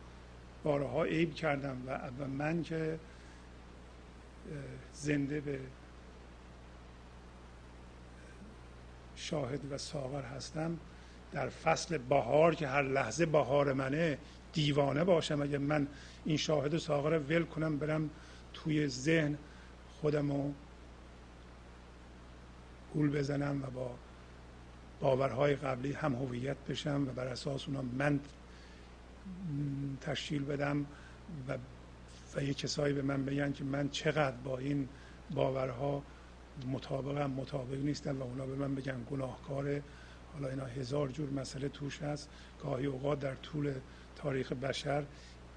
[0.63, 2.99] بارها عیب کردم و, و من که
[4.93, 5.59] زنده به
[9.21, 10.77] شاهد و ساغر هستم.
[11.31, 14.17] در فصل بهار که هر لحظه بهار منه
[14.53, 15.41] دیوانه باشم.
[15.41, 15.87] اگه من
[16.25, 18.09] این شاهد و ساغر ول کنم برم
[18.53, 19.37] توی ذهن
[20.01, 20.53] خودم رو
[22.93, 23.95] گول بزنم و با
[24.99, 28.19] باورهای قبلی هم هویت بشم و بر اساس اونا من
[30.01, 30.85] تشکیل بدم
[31.47, 31.57] و
[32.35, 34.89] و یه کسایی به من بگن که من چقدر با این
[35.31, 36.03] باورها
[36.67, 39.83] مطابقم مطابق نیستم و اونا به من بگن گناهکاره
[40.33, 42.29] حالا اینا هزار جور مسئله توش هست.
[42.63, 43.73] گاهی اوقات در طول
[44.15, 45.05] تاریخ بشر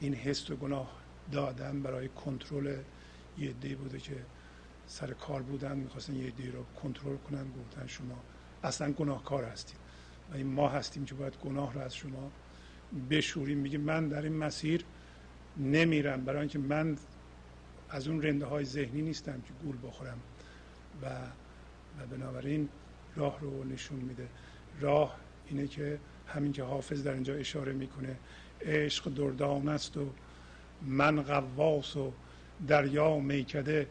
[0.01, 0.91] این حس و گناه
[1.33, 2.77] دادن برای کنترل
[3.39, 4.17] یه دی بوده که
[4.87, 8.23] سر کار بودن می‌خواستن یه دی رو کنترل کنن گفتن شما
[8.63, 9.79] اصلا گناهکار هستید.
[10.33, 12.31] و این ما هستیم که باید گناه رو از شما
[13.11, 13.59] بشوریم.
[13.59, 14.85] میگه من در این مسیر
[15.57, 16.25] نمیرم.
[16.25, 16.97] برای اینکه من
[17.91, 20.19] از اون رنده های ذهنی نیستم که گول بخورم.
[21.03, 21.07] و
[22.01, 22.69] و بنابراین
[23.17, 24.29] راه رو نشون میده.
[24.81, 28.17] راه اینه که همین که حافظ در اینجا اشاره می‌کنه
[28.63, 30.11] عشق دردان است و
[30.83, 32.13] من قواس و
[32.69, 33.89] دریا میکده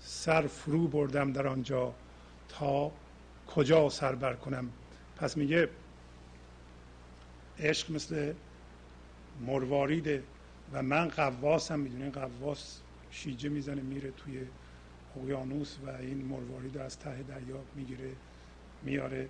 [0.00, 1.94] سر فرو بردم در آنجا.
[2.48, 2.92] تا
[3.46, 4.70] کجا سر بر کنم؟
[5.16, 5.68] پس میگه
[7.58, 8.32] عشق مثل
[9.46, 10.22] مرواریده
[10.72, 14.40] و من قواسم می‌دونین قواس شیجه می‌زنه میره توی
[15.22, 18.10] اقیانوس و این مروارید از ته دریا می‌گیره
[18.82, 19.28] میاره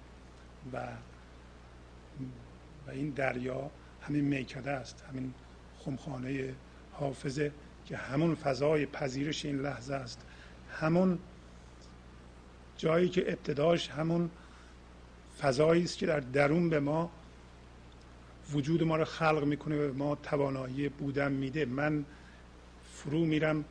[0.73, 0.89] و
[2.87, 3.71] و این دریا
[4.03, 5.35] همین میکده است همین
[5.79, 6.55] خمخانه
[6.93, 7.53] حافظه
[7.87, 10.27] که همون فضای پذیرش این لحظه است.
[10.81, 11.19] همون
[12.77, 14.31] جایی که ابتداش همون
[15.41, 17.11] فضایی است که در درون به ما
[18.53, 21.65] وجود ما رو خلق می‌کنه به ما توانایی بودن میده.
[21.65, 22.05] من
[22.93, 23.65] فرو میرم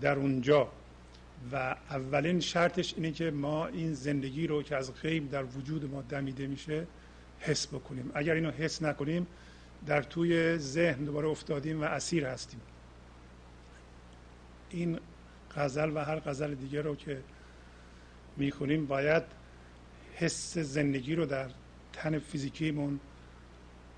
[0.00, 0.68] در اونجا.
[1.52, 6.02] و اولین شرطش اینه که ما این زندگی رو که از غیب در وجود ما
[6.02, 6.86] دمیده میشه
[7.40, 8.10] حس بکنیم.
[8.14, 9.26] اگر اینو حس نکنیم
[9.86, 12.60] در توی ذهن دوباره افتادیم و اسیر هستیم.
[14.70, 14.98] این
[15.56, 17.22] غزل و هر غزل دیگه رو که
[18.36, 19.22] می‌خونیم باید
[20.14, 21.50] حس زندگی رو در
[21.92, 23.00] تن فیزیکیمون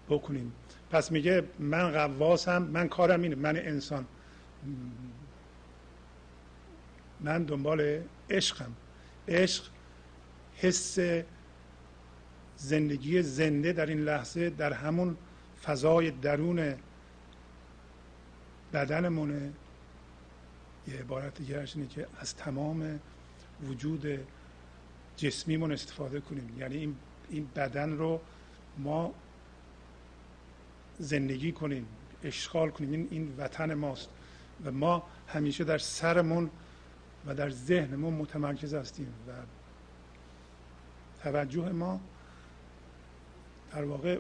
[0.09, 0.53] بکنیم.
[0.91, 4.07] پس میگه من قواسم من کارم اینه من انسان.
[7.21, 8.01] من دنبال
[8.31, 8.73] عشقم.
[9.29, 9.65] عشق
[10.57, 10.99] حس
[12.57, 15.17] زندگی زنده در این لحظه در همون
[15.65, 16.75] فضای درون
[18.73, 19.53] بدنمونه.
[20.89, 23.01] یه عبارت دیگرش اینه که از تمام
[23.63, 24.07] وجود
[25.17, 26.57] جسمیمون استفاده کنیم.
[26.59, 26.97] یعنی این,
[27.31, 28.21] این بدن رو
[28.79, 29.15] ما
[30.99, 31.87] زندگی کنیم
[32.25, 32.91] اشغال کنیم.
[32.91, 34.09] این, این وطن ماست
[34.65, 36.51] و ما همیشه در سرمون
[37.27, 39.33] و در ذهنمون متمرکز هستیم و
[41.23, 42.01] توجه ما
[43.73, 44.19] در واقع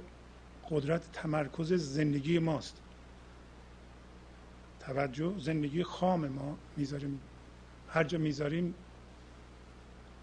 [0.70, 2.80] قدرت تمرکز زندگی ماست.
[4.80, 7.20] توجه زندگی خام ما می‌ذاریم.
[7.88, 8.74] هر جا می‌ذاریم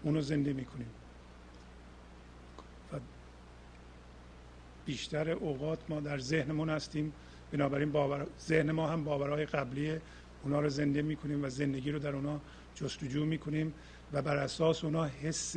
[0.02, 0.90] اونو زنده می‌کنیم.
[2.92, 2.96] و
[4.84, 7.12] بیشتر اوقات ما در ذهنمون هستیم.
[7.52, 9.98] بنابراین باور ذهن ما هم باورهای قبلی
[10.42, 12.40] اونا رو زنده می‌کنیم و زندگی رو در اونا
[12.76, 13.74] جستجو می‌کنیم
[14.12, 15.56] و بر اساس اونا حس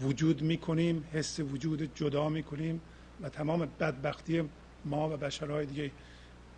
[0.00, 2.80] وجود می‌کنیم حس وجود جدا می‌کنیم
[3.20, 4.48] و تمام بدبختی
[4.84, 5.90] ما و بشرهای دیگه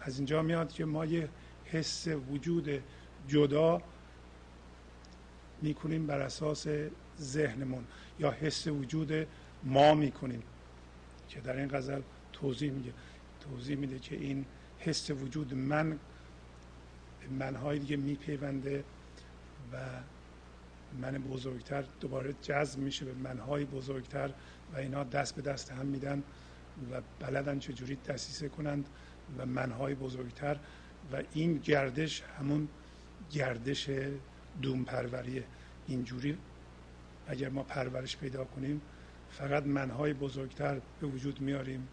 [0.01, 1.29] از اینجا میاد که ما یه
[1.65, 2.83] حس وجود
[3.29, 3.83] جدا
[5.63, 6.67] می‌کنیم بر اساس
[7.21, 7.85] ذهنمون
[8.19, 9.27] یا حس وجود
[9.65, 10.43] ما می‌کنیم
[11.29, 12.01] که در این غزل
[12.33, 12.93] توضیح میگه
[13.41, 14.45] توضیح میده که این
[14.79, 15.99] حس وجود من
[17.39, 18.85] منهای دیگه میپیونده
[19.73, 19.77] و
[21.01, 24.31] من بزرگتر دوباره جذب میشه به منهای بزرگتر
[24.75, 26.23] و اینا دست به دست هم میدن
[26.93, 28.89] و بلدن چجوری دستیسه کنند
[29.39, 30.57] و منهای بزرگتر
[31.13, 32.69] و این گردش همون
[33.33, 33.91] گردش
[34.63, 35.45] دوم پروریه
[35.87, 36.39] اینجوری
[37.27, 38.81] اگر ما پرورش پیدا کنیم
[39.31, 41.89] فقط منهای بزرگتر به وجود میاریم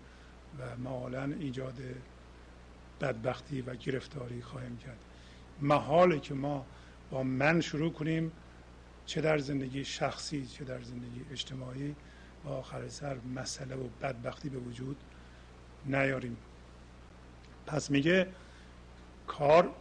[0.60, 1.82] و معالا ایجاد
[3.02, 5.00] بدبختی و گرفتاری خواهیم کرد.
[5.62, 6.66] محاله که ما
[7.12, 8.32] با من شروع کنیم
[9.06, 11.96] چه در زندگی شخصی چه در زندگی اجتماعی.
[12.46, 14.98] و آخر سر مسئله و بدبختی به وجود
[15.86, 16.38] نیاریم.
[17.66, 18.28] پس میگه
[19.28, 19.72] کار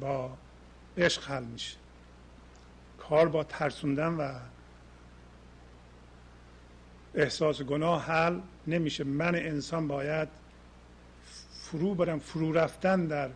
[0.00, 0.38] با
[0.96, 1.76] عشق حل میشه.
[2.98, 4.32] کار با ترسوندن و
[7.14, 9.04] احساس گناه حل نمیشه.
[9.04, 10.28] من انسان باید
[11.52, 13.30] فرو برم فرو رفتن در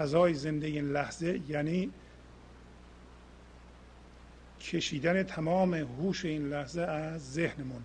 [0.00, 1.90] فضای زنده این لحظه یعنی
[4.60, 7.82] کشیدن تمام هوش این لحظه از ذهنمون.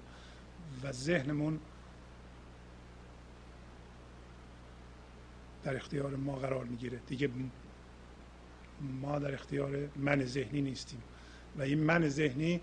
[0.84, 1.59] و ذهنمون
[5.63, 6.99] در اختیار ما قرار می‌گیره.
[7.07, 7.30] دیگه
[9.01, 11.01] ما در اختیار من ذهنی نیستیم.
[11.57, 12.61] و این من ذهنی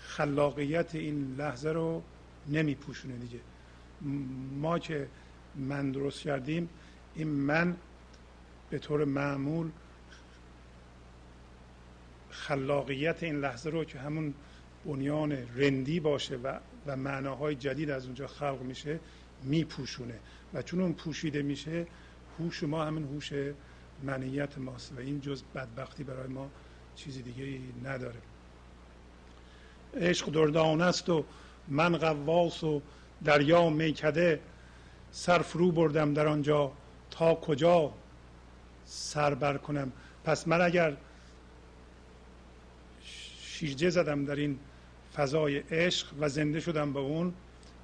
[0.00, 2.02] خلاقیت این لحظه رو
[2.46, 3.40] نمیپوشونه دیگه.
[4.52, 5.08] ما که
[5.54, 6.68] من درست کردیم
[7.14, 7.76] این من
[8.70, 9.70] به طور معمول
[12.30, 14.34] خلاقیت این لحظه رو که همون
[14.86, 19.00] بنیان رندی باشه و, و معناهای جدید از اونجا خلق میشه
[19.42, 20.18] میپوشونه.
[20.54, 21.86] و چون اون پوشیده میشه
[22.38, 23.32] هوش ما همین هوش
[24.02, 26.50] منیت ماست و این جز بدبختی برای ما
[26.96, 28.20] چیزی دیگه ای نداره.
[29.96, 31.24] عشق دردان است و
[31.68, 32.82] من قواس و
[33.24, 34.40] دریا میکده
[35.10, 36.72] سر فرو بردم در آنجا.
[37.10, 37.92] تا کجا؟
[38.88, 39.92] سر بر کنم.
[40.24, 40.96] پس من اگر
[43.42, 44.58] شیرجه زدم در این
[45.14, 47.34] فضای عشق و زنده شدم به اون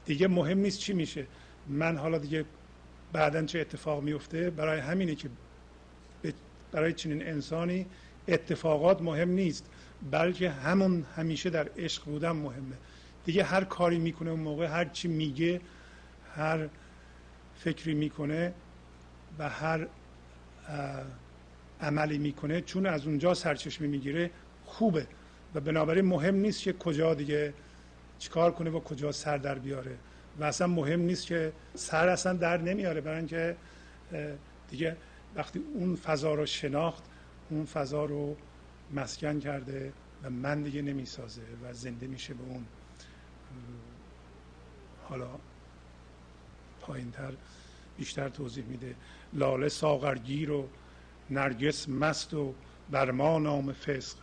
[0.04, 1.26] دیگه مهم نیست چی میشه.
[1.68, 2.44] من حالا دیگه
[3.12, 5.28] بعدا چه اتفاق میفته؟ برای همینه که
[6.72, 7.86] برای چنین انسانی
[8.28, 9.70] اتفاقات مهم نیست
[10.10, 12.76] بلکه همون همیشه در عشق بودن مهمه.
[13.24, 15.60] دیگه هر کاری می‌کنه اون موقع هر چی میگه
[16.34, 16.68] هر
[17.56, 18.52] فکری می‌کنه
[19.38, 19.86] و هر
[21.80, 24.30] عملی می‌کنه چون از اونجا سرچشمه می‌گیره
[24.64, 25.06] خوبه.
[25.54, 27.54] و بنابراین مهم نیست که کجا دیگه
[28.18, 29.98] چیکار کنه و کجا سر در بیاره.
[30.38, 33.56] و اصلا مهم نیست که سر اصلا در نمیاره برای اینکه
[34.70, 34.96] دیگه
[35.36, 37.02] وقتی اون فضا رو شناخت
[37.50, 38.36] اون فضا رو
[38.94, 39.92] مسکن کرده
[40.22, 42.64] و من دیگه نمی‌سازه و زنده میشه به اون.
[45.08, 45.28] حالا
[46.80, 47.32] پایین تر
[47.96, 48.94] بیشتر توضیح میده.
[49.34, 50.68] لاله ساغرگیر و
[51.30, 52.54] نرگس مست و
[52.90, 54.18] بر ما نام فسق.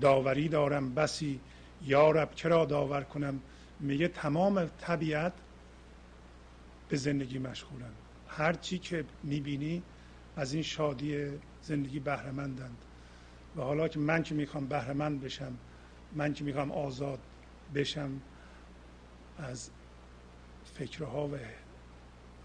[0.00, 1.40] داوری دارم بسی
[1.82, 3.40] یارب چرا داور کنم؟
[3.80, 5.32] میگه تمام طبیعت
[6.88, 7.92] به زندگی مشغولن
[8.28, 9.82] هر چی که می‌بینی
[10.36, 11.26] از این شادی
[11.62, 12.84] زندگی بهرهمندند.
[13.56, 15.58] و حالا که من که می‌خوام بهرهمند بشم
[16.12, 17.20] من که می‌خوام آزاد
[17.74, 18.20] بشم
[19.38, 19.70] از
[20.64, 21.36] فکرها و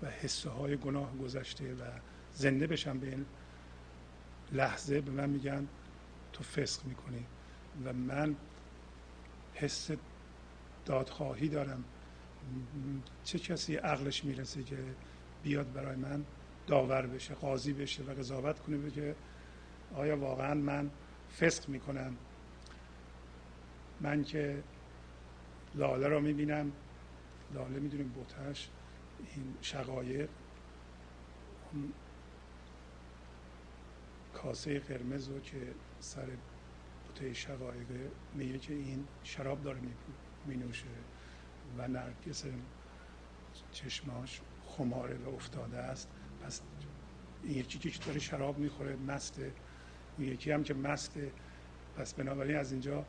[0.03, 1.83] و حسه های گناه گذشته و
[2.33, 3.25] زنده بشم به این
[4.51, 5.67] لحظه به من میگن
[6.33, 7.25] تو فسق می‌کنی.
[7.85, 8.35] و من
[9.53, 9.89] حس
[10.85, 11.83] دادخواهی دارم.
[13.23, 14.77] چه کسی عقلش می‌رسه که
[15.43, 16.25] بیاد برای من
[16.67, 19.15] داور بشه قاضی بشه و قضاوت کنه بگه
[19.95, 20.91] آیا واقعا من
[21.39, 22.17] فسق می‌کنم؟
[24.01, 24.63] من که
[25.75, 26.71] لاله را می‌بینم.
[27.53, 28.69] لاله می‌دونیم بوتش
[29.35, 30.29] این شقایق
[31.73, 31.93] اون
[34.33, 36.27] کاسه قرمز رو که سر
[37.07, 39.79] بوته شقایقه میگه که این شراب داره
[40.45, 40.85] مینوشه
[41.77, 42.45] و نرگس
[43.71, 46.09] چشماش خماره و افتاده است.
[46.41, 46.61] پس
[47.43, 49.53] این یکی که داره شراب می‌خوره مسته
[50.17, 51.31] اون یکی هم که مسته.
[51.95, 53.05] پس بنابراین از اینجا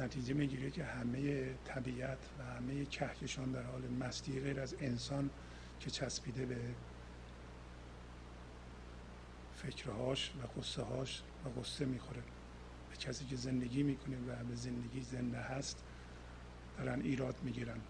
[0.00, 5.30] نتیجه می‌گیره که همه طبیعت و همه کهکشان در حال مستی غیر از انسان
[5.80, 6.56] که چسبیده به
[9.54, 12.22] فکرهاش و قصه هاش و قصه می‌خوره.
[12.90, 15.84] به کسی که زندگی می‌کنه و به زندگی زنده هست
[16.78, 17.80] دارن ایراد می‌گیرن.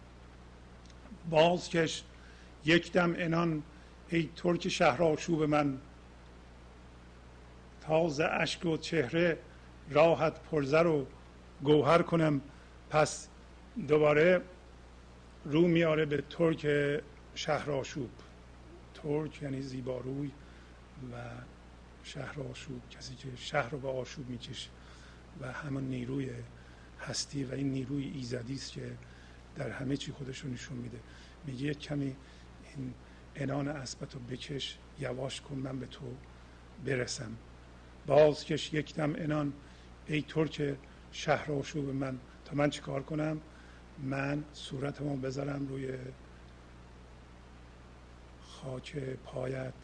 [1.30, 2.04] بازکش
[2.64, 3.62] یک دم انان
[4.08, 5.80] ای ترک شهر آشوب من.
[7.80, 9.38] تازه اشک و چهره
[9.88, 11.06] راحت پرزر و
[11.64, 12.40] گوهر کنم.
[12.90, 13.28] پس
[13.88, 14.42] دوباره
[15.44, 16.66] رو میاره به ترک
[17.34, 18.10] شهر آشوب.
[18.94, 20.30] ترک یعنی زیباروی
[21.12, 21.16] و
[22.02, 24.70] شهر آشوب کسی که شهر رو به آشوب می‌کشه
[25.40, 26.30] و همون نیروی
[27.00, 28.90] هستی و این نیروی ایزدی است که
[29.56, 30.98] در همه چی خودش رو نشون میده.
[31.46, 32.16] میگه کمی
[32.76, 32.94] این
[33.36, 36.14] انان اسبت رو بکش یواش کن من به تو
[36.84, 37.36] برسم.
[38.06, 39.52] بازکش یک دم انان
[40.06, 40.76] ای ترک
[41.12, 42.18] شهر آشوب من.
[42.44, 43.40] تا من چیکار کنم؟
[43.98, 45.92] من صورتمو بذارم روی
[48.42, 49.74] خاک پایت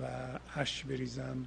[0.00, 1.46] و اش بریزم.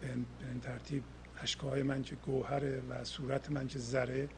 [0.00, 0.06] به
[0.48, 1.02] این ترتیب
[1.42, 4.28] اشکهای من که گوهره و صورت من که زره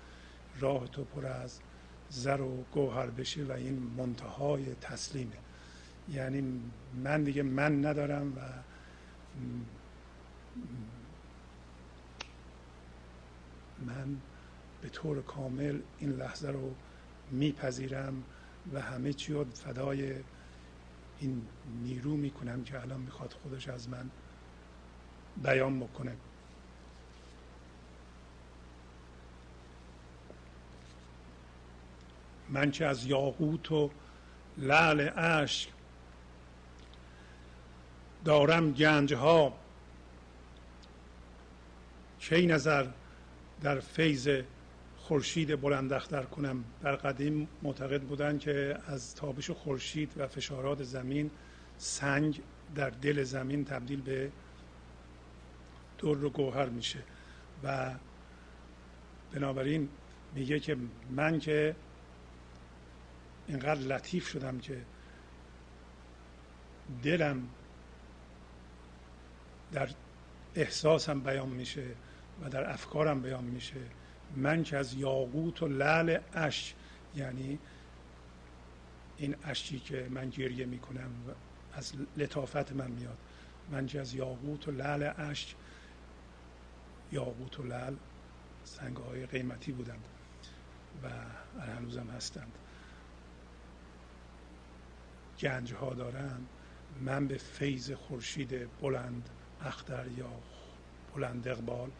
[0.60, 1.60] راه تو پر از
[2.10, 5.36] زر و گوهر بشه و این منتهای تسلیمه
[6.08, 6.60] یعنی
[6.94, 8.40] من دیگه من ندارم و
[13.86, 14.16] من
[14.82, 16.74] به طور کامل این لحظه رو
[17.30, 18.24] میپذیرم
[18.72, 20.14] و همه چی رو فدای
[21.18, 21.42] این
[21.82, 24.10] نیرو می‌کنم که الان می‌خواد خودش از من
[25.42, 26.16] بیان بکنه.
[32.48, 33.90] من که از یاقوت و
[34.58, 35.68] لعل اشک
[38.24, 39.54] دارم گنج ها
[42.18, 42.86] کی نظر
[43.62, 44.28] در فیض
[44.96, 46.64] خورشید بلند اختر کنم.
[46.82, 51.30] در قدیم معتقد بودند که از تابش خورشید و فشارات زمین
[51.78, 52.40] سنگ
[52.74, 54.30] در دل زمین تبدیل به
[55.98, 56.98] در و گوهر میشه
[57.64, 57.90] و
[59.32, 59.88] بنابراین
[60.34, 60.76] میگه که
[61.10, 61.76] من که
[63.48, 64.82] اینقدر لطیف شدم که
[67.02, 67.48] دلم
[69.72, 69.88] در
[70.54, 71.84] احساسم بیان میشه.
[72.40, 73.80] و در افکارم بیان میشه.
[74.36, 76.74] من که از یاقوت و لعل اش
[77.16, 77.58] یعنی
[79.16, 81.32] این اشکی که من گریه می‌کنم و
[81.74, 83.18] از لطافت من میاد.
[83.70, 85.54] من که از یاقوت و لعل اش
[87.12, 87.94] یاقوت و لعل
[88.64, 90.04] سنگ های قیمتی بودند
[91.02, 91.08] و
[91.60, 92.52] هنوزم هستند.
[95.38, 96.46] گنج ها دارند
[97.00, 99.28] من به فیض خورشید بلند
[99.64, 100.30] اختر یا
[101.14, 101.90] بلند اقبال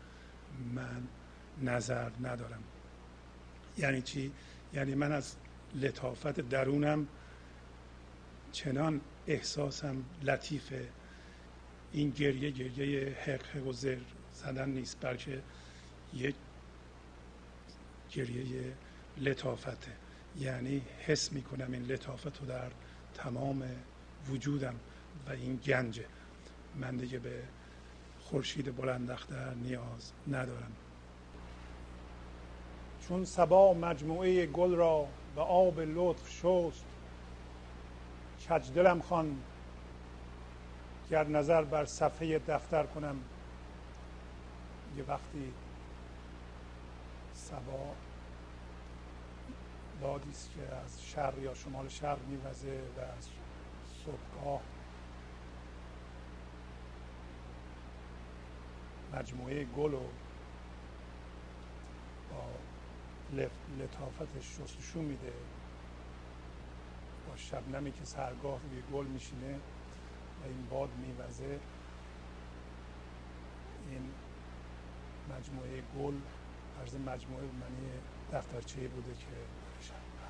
[0.75, 1.03] من
[1.63, 2.63] نظر ندارم.
[3.79, 4.33] یعنی چی؟
[4.75, 5.37] یعنی من از
[5.75, 7.09] لطافت درونم
[8.53, 10.89] چنان احساسم لطیفه.
[11.93, 13.99] این گریه گریه حق و زر
[14.35, 15.43] زدن نیست بلکه
[16.15, 16.35] یک
[18.13, 18.73] گریه
[19.19, 19.93] لطافته.
[20.39, 22.71] یعنی حس می‌کنم این لطافت رو در
[23.15, 23.65] تمام
[24.29, 24.75] وجودم
[25.27, 26.05] و این گنجه.
[26.77, 27.43] من دیگه به
[28.33, 30.73] خورشید بلندختر نیاز ندارم.
[33.09, 36.85] چون سبا مجموعه گل را به آب لطف شست
[38.49, 39.37] کج دلم خان
[41.11, 43.17] گر نظر بر صفحه دفتر کنم.
[44.97, 45.53] یه وقتی
[47.35, 47.95] سبا
[50.01, 53.29] بادی که از شرق یا شمال شرق میوزه و از
[54.05, 54.61] صبحگاه
[59.15, 60.01] مجموعه گل و
[62.31, 62.45] با
[63.79, 65.33] لطافتش شستشو میده.
[67.29, 71.59] با شبنمی که سرگاه روی گل میشینه و این باد میوزه.
[73.91, 74.11] این
[75.39, 76.15] مجموعه گل
[76.81, 77.91] عرض مجموعه معنی
[78.33, 79.27] دفترچه بوده که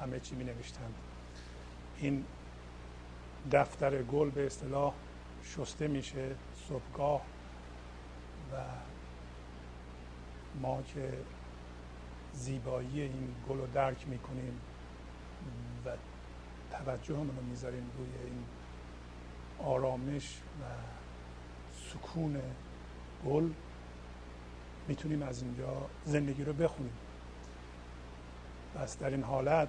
[0.00, 0.94] همه چی می نوشتند
[1.98, 2.24] این
[3.52, 4.94] دفتر گل به اصطلاح
[5.42, 6.34] شسته میشه
[6.68, 7.22] صبحگاه
[8.52, 8.56] و
[10.60, 11.12] ما که
[12.32, 14.60] زیبایی این گل رو درک می‌کنیم
[15.86, 15.90] و
[16.70, 18.44] توجهمون رو می‌ذاریم روی این
[19.58, 20.64] آرامش و
[21.90, 22.40] سکون
[23.26, 23.50] گل
[24.88, 26.96] می‌تونیم از اینجا زندگی رو بخونیم.
[28.74, 29.68] پس در این حالت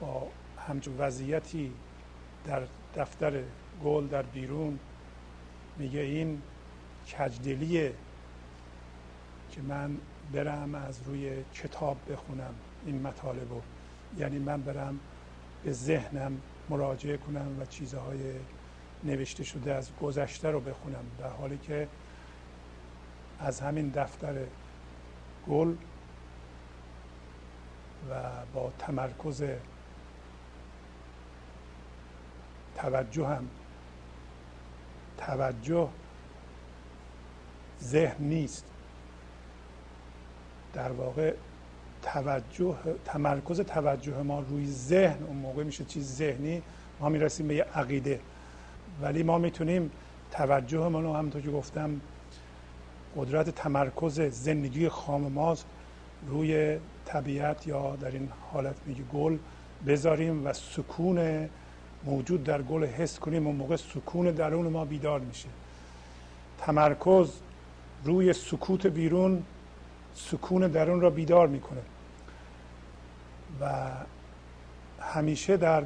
[0.00, 0.28] با
[0.68, 1.72] همچون وضعیتی
[2.44, 2.62] در
[2.96, 3.42] دفتر
[3.84, 4.78] گل در بیرون
[5.78, 6.42] میگه این
[7.06, 7.92] کجدلیه
[9.50, 9.96] که من
[10.32, 12.54] برم از روی کتاب بخونم
[12.86, 13.62] این مطالب رو.
[14.18, 14.98] یعنی من برم
[15.64, 18.18] به ذهنم مراجعه کنم و چیزهای
[19.04, 21.88] نوشته شده از گذشته رو بخونم در حالی که
[23.40, 24.34] از همین دفتر
[25.48, 25.74] گل
[28.10, 28.22] و
[28.54, 29.44] با تمرکز
[32.76, 33.48] توجه هم
[35.18, 35.88] توجه
[37.82, 38.64] ذهن نیست.
[40.74, 41.34] در واقع
[42.02, 46.62] توجه تمرکز توجه ما روی ذهن اون موقع میشه چیز ذهنی
[47.00, 48.20] ما می‌رسیم به یه عقیده.
[49.02, 49.90] ولی ما می‌تونیم
[50.30, 52.00] توجه ما رو همونطور که گفتم
[53.16, 55.66] قدرت تمرکز زندگی خام ماست
[56.28, 59.38] روی طبیعت یا در این حالت میگه گل
[59.86, 61.48] بذاریم و سکون
[62.04, 65.48] موجود در گل حس کنیم اون موقع سکون درون ما بیدار میشه.
[66.58, 67.30] تمرکز
[68.04, 69.42] روی سکوت بیرون
[70.14, 71.80] سکون درون را بیدار می‌کنه.
[73.60, 73.90] و
[75.00, 75.84] همیشه در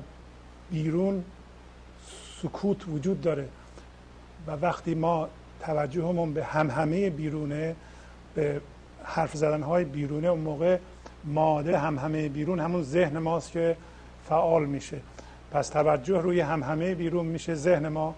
[0.70, 1.24] بیرون
[2.42, 3.48] سکوت وجود داره.
[4.46, 5.28] و وقتی ما
[5.60, 7.76] توجهمون به همهمه بیرونه
[8.34, 8.60] به
[9.04, 10.78] حرف زدن های بیرونه اون موقع
[11.24, 13.76] ماده همهمه بیرون همون ذهن ماست که
[14.28, 15.00] فعال میشه.
[15.52, 17.54] پس توجه روی همهمه بیرون میشه.
[17.54, 18.14] ذهن ما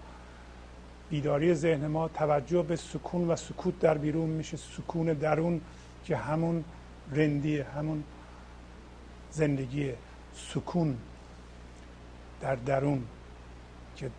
[1.09, 4.57] بیداری ذهن ما توجه به سکون و سکوت در بیرون میشه.
[4.57, 5.61] سکون درون
[6.05, 6.63] که همون
[7.11, 8.03] رندیه همون
[9.31, 9.91] زندگی
[10.35, 10.97] سکون
[12.41, 13.03] در درون
[13.95, 14.11] که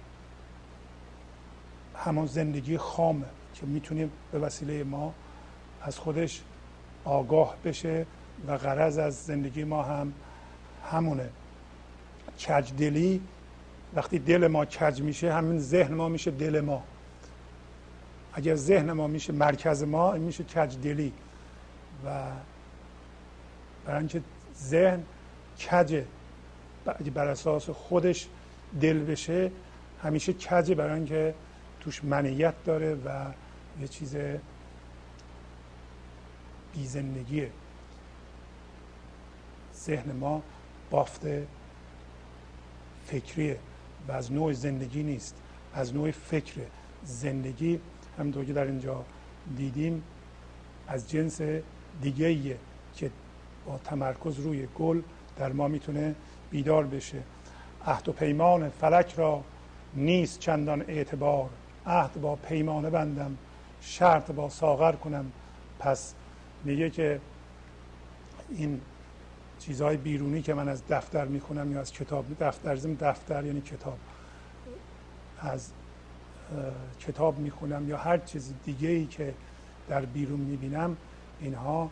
[1.97, 5.15] همون زندگی خامه که می‌تونیم به وسیله ما
[5.83, 6.43] از خودش
[7.05, 8.07] آگاه بشه
[8.47, 10.13] و غرض از زندگی ما هم
[10.91, 11.31] همونه.
[12.39, 13.21] کجدلی
[13.95, 16.83] وقتی دل ما کج میشه همین ذهن ما میشه دل ما.
[18.33, 21.13] اگر ذهن ما میشه مرکز ما این میشه کجدلی
[22.05, 22.23] و
[23.85, 24.23] برای اینکه
[24.59, 25.03] ذهن
[25.59, 26.07] کجه
[27.15, 28.29] بر اساس خودش
[28.81, 29.51] دل بشه
[30.03, 31.35] همیشه کجه برای اینکه
[31.81, 33.25] توش منیت داره و
[33.81, 34.17] یه چیز
[36.75, 37.51] بیزندگیه.
[39.75, 40.43] ذهن ما
[40.91, 41.27] بافت
[43.07, 43.59] فکریه
[44.09, 45.37] و از نوع زندگی نیست.
[45.75, 46.55] از نوع فکر
[47.05, 47.81] زندگی
[48.19, 49.05] همونطور که در اینجا
[49.57, 50.03] دیدیم
[50.89, 51.41] از جنس
[52.03, 52.57] دیگه
[52.95, 53.11] که
[53.67, 55.03] با تمرکز روی گل
[55.37, 56.15] در ما می‌تونه
[56.51, 57.23] بیدار بشه.
[57.87, 59.43] عهد و پیمان فلک را
[59.95, 61.49] نیست چندان اعتبار.
[61.87, 63.37] عهد با پیمانه بندم
[63.81, 65.33] شرط با ساغر کنم.
[65.79, 66.15] پس
[66.65, 67.21] میگه که
[68.51, 68.81] این
[69.59, 73.99] چیزهای بیرونی که من از دفتر می‌خونم یا از کتاب دفتر زم دفتر یعنی کتاب.
[75.41, 75.71] از
[77.01, 79.35] کتاب می‌خونم یا هر چیز دیگه ای که
[79.89, 80.97] در بیرون می‌بینم
[81.41, 81.91] اینها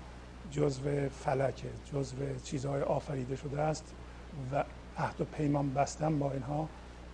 [0.51, 3.95] جزو فلکه جزو چیزهای آفریده شده است
[4.53, 4.65] و
[4.99, 6.69] عهد و پیمان بستن با اینها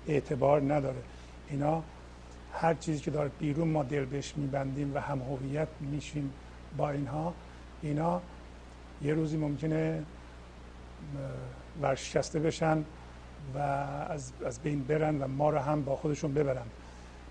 [0.09, 1.03] اعتبار نداره.
[1.49, 1.83] اینا
[2.53, 6.33] هر چیزی که داره بیرون ما دل بهش میبندیم و هم هویت میشیم
[6.77, 7.35] با اینها
[7.83, 8.21] اینا
[9.03, 10.03] یه روزی ممکنه
[11.83, 12.85] ورشکسته بشن
[13.55, 16.67] و از, از بین برن و ما رو هم با خودشون ببرن.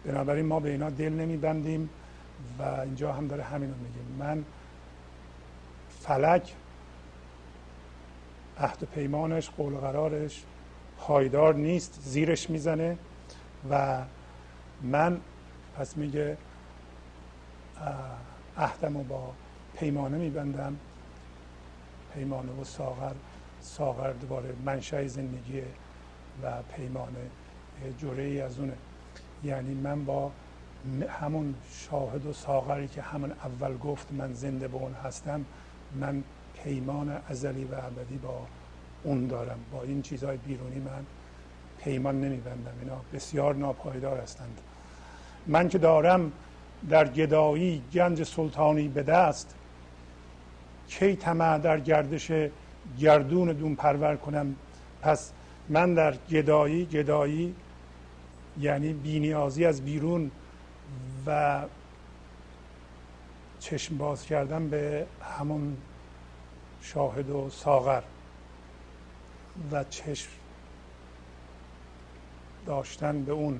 [0.06, 1.90] بنابراین ما به اینا دل نمیبندیم
[2.60, 4.00] و اینجا هم داره همین رو میگه.
[4.20, 4.46] من
[5.90, 6.54] فلک
[8.58, 10.44] عهد و پیمانش قول و قرارش
[10.98, 12.98] پایدار نیست زیرش می‌زنه
[13.70, 14.02] و
[14.82, 15.22] من
[15.78, 16.38] پس میگه
[18.58, 19.34] عهدم رو با
[19.78, 20.78] پیمانه میبندم.
[22.14, 23.14] پیمانه و ساغر
[23.62, 25.62] ساغر دوباره منشأ زندگی
[26.44, 27.30] و پیمانه
[27.98, 28.74] جوره ای از اونه.
[29.44, 30.32] یعنی من با
[31.10, 35.46] همون شاهد و ساغری که همون اول گفت من زنده به اون هستم
[36.00, 36.24] من
[36.64, 38.48] پیمان ازلی و ابدی با
[39.04, 39.60] اون دارم.
[39.72, 41.06] با این چیزهای بیرونی من
[41.84, 42.74] پیمان نمیبندم.
[42.82, 44.62] اینا بسیار ناپایدار هستند.
[45.48, 46.32] من که دارم
[46.90, 49.56] در گدایی گنج سلطانی به دست
[50.88, 52.32] کی طمع در گردش
[53.00, 54.56] گردون دون پرور کنم.
[55.02, 55.32] پس
[55.70, 57.56] من در گدایی گدایی
[58.60, 60.32] یعنی بینیازی از بیرون
[61.26, 61.62] و
[63.60, 65.06] چشم باز کردن به
[65.38, 65.78] همون
[66.82, 68.02] شاهد و ساغر
[69.72, 70.30] و چشم
[72.66, 73.60] داشتن به اون.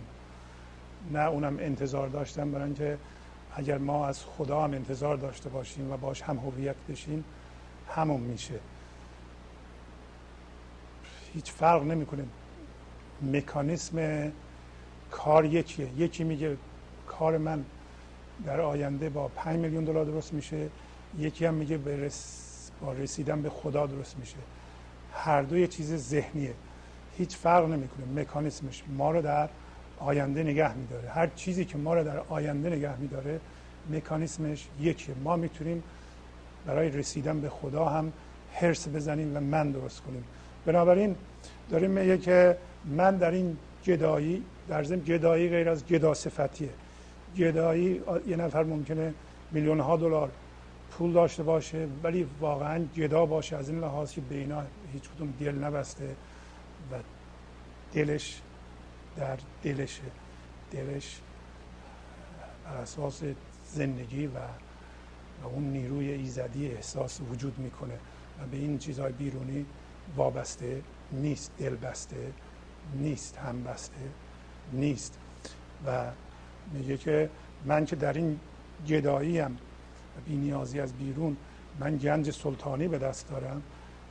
[1.12, 2.98] نه اونم انتظار داشتن برای اینکه
[3.56, 7.24] اگر ما از خدا هم انتظار داشته باشیم و باش هم هویت بشیم
[7.90, 8.60] همون میشه.
[11.34, 12.26] هیچ فرق نمی‌کنه.
[13.22, 14.32] مکانیسم
[15.12, 15.90] کار یکیه.
[15.98, 16.58] یکی میگه
[17.08, 17.64] کار من
[18.46, 20.68] در آینده با 5 میلیون دلار درست میشه.
[21.18, 21.78] یکی هم میگه
[22.82, 24.36] با رسیدن به خدا درست میشه.
[25.14, 26.54] هر دو یه چیز ذهنیه.
[27.18, 28.22] هیچ فرق نمی‌کنه.
[28.22, 29.50] مکانیسمش ما رو در
[30.00, 31.10] آینده نگه میداره.
[31.10, 33.40] هر چیزی که ما رو در آینده نگه میداره
[33.90, 35.16] مکانیسمش یکیه.
[35.24, 35.84] ما می‌تونیم
[36.66, 38.14] برای رسیدن به خدا هم
[38.54, 40.24] حرس بزنیم و من درست کنیم.
[40.66, 41.16] بنابراین
[41.70, 46.70] داریم میگه که من در این گدایی در ضمن گدایی غیر از گدا صفتیه.
[47.38, 49.14] گدایی یه نفر ممکنه
[49.52, 50.30] میلیون ها دلار
[50.92, 55.34] پول داشته باشه ولی واقعا گدا باشه از این لحاظ که به اینا هیچ کدوم
[55.40, 56.16] دل نبسته
[56.92, 56.96] و
[57.94, 58.42] دلش
[59.18, 60.04] در دلشه
[60.72, 61.20] دلش
[62.66, 63.24] بر اساس
[63.74, 64.32] زندگی و
[65.44, 69.66] و اون نیروی ایزدی احساس وجود می‌کنه و به این چیزهای بیرونی
[70.18, 70.82] وابسته
[71.12, 72.32] نیست دل بسته
[72.96, 74.02] نیست هم بسته
[74.74, 75.18] نیست.
[75.86, 76.06] و
[76.74, 77.30] میگه که
[77.66, 78.40] من که در این
[78.88, 79.58] گدایی هم
[80.26, 81.38] بی نیازی از بیرون
[81.80, 83.62] من گنج سلطانی به دست دارم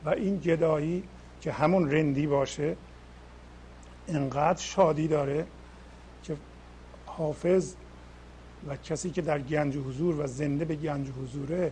[0.05, 1.03] و این گدایی
[1.41, 2.75] که همون رندی باشه
[4.07, 5.45] انقدر شادی داره
[6.23, 6.37] که
[7.05, 7.73] حافظ
[8.67, 11.71] و کسی که در گنج حضور و زنده به گنج حضوره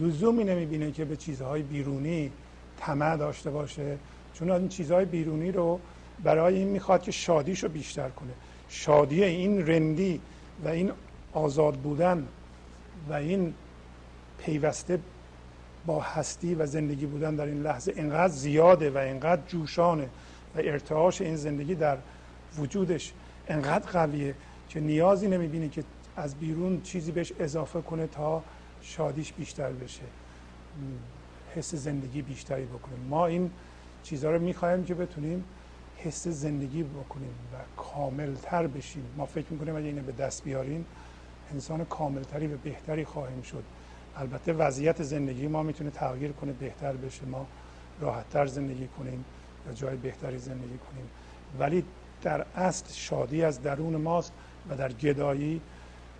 [0.00, 2.32] لزومی نمی‌بینه که به چیزهای بیرونی
[2.80, 3.98] طمع داشته باشه.
[4.34, 5.80] چون این چیزهای بیرونی رو
[6.24, 8.32] برای این می‌خواد که شادیش رو بیشتر کنه.
[8.68, 10.20] شادی این رندی
[10.64, 10.92] و این
[11.32, 12.26] آزاد بودن
[13.08, 13.54] و این
[14.38, 14.98] پیوسته
[15.86, 20.08] با هستی و زندگی بودن در این لحظه اینقدر زیاده و اینقدر جوشانه
[20.54, 21.98] و ارتعاش این زندگی در
[22.58, 23.12] وجودش
[23.48, 24.34] انقدر قویه
[24.68, 25.84] که نیازی نمی‌بینه که
[26.16, 28.42] از بیرون چیزی بهش اضافه کنه تا
[28.82, 30.02] شادیش بیشتر بشه.
[31.58, 33.00] حس زندگی بیشتری بکنیم.
[33.08, 33.50] ما این
[34.02, 35.44] چیزها رو می‌خواهیم که بتونیم
[35.96, 39.04] حس زندگی بکنیم و کاملتر بشیم.
[39.16, 40.84] ما فکر می‌کنیم اگه اینو به دست بیاریم
[41.52, 43.62] انسان کاملتری و بهتری خواهیم شد.
[44.16, 47.24] البته وضعیت زندگی ما می‌تونه تغییر کنه بهتر بشه.
[47.24, 47.46] ما
[48.00, 49.24] راحتتر زندگی کنیم
[49.66, 51.08] یا جای بهتری زندگی کنیم.
[51.58, 51.84] ولی
[52.22, 54.32] در اصل شادی از درون ماست
[54.70, 55.60] و در گدایی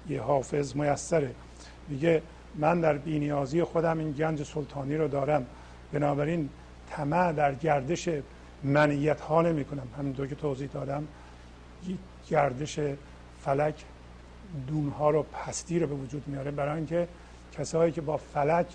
[0.09, 1.35] یه حافظ میسره.
[1.89, 2.23] میگه
[2.59, 5.47] من در بینیازی خودم این گنج سلطانی رو دارم.
[5.93, 6.49] بنابراین
[6.91, 8.09] طمع در گردش
[8.65, 11.09] منیت ها نمی کنم همینطور که توضیح دادم
[12.29, 12.81] گردش
[13.45, 13.85] فلک
[14.67, 17.09] دونها رو پستی رو به وجود میاره برای اینکه
[17.59, 18.67] کسایی که با فلک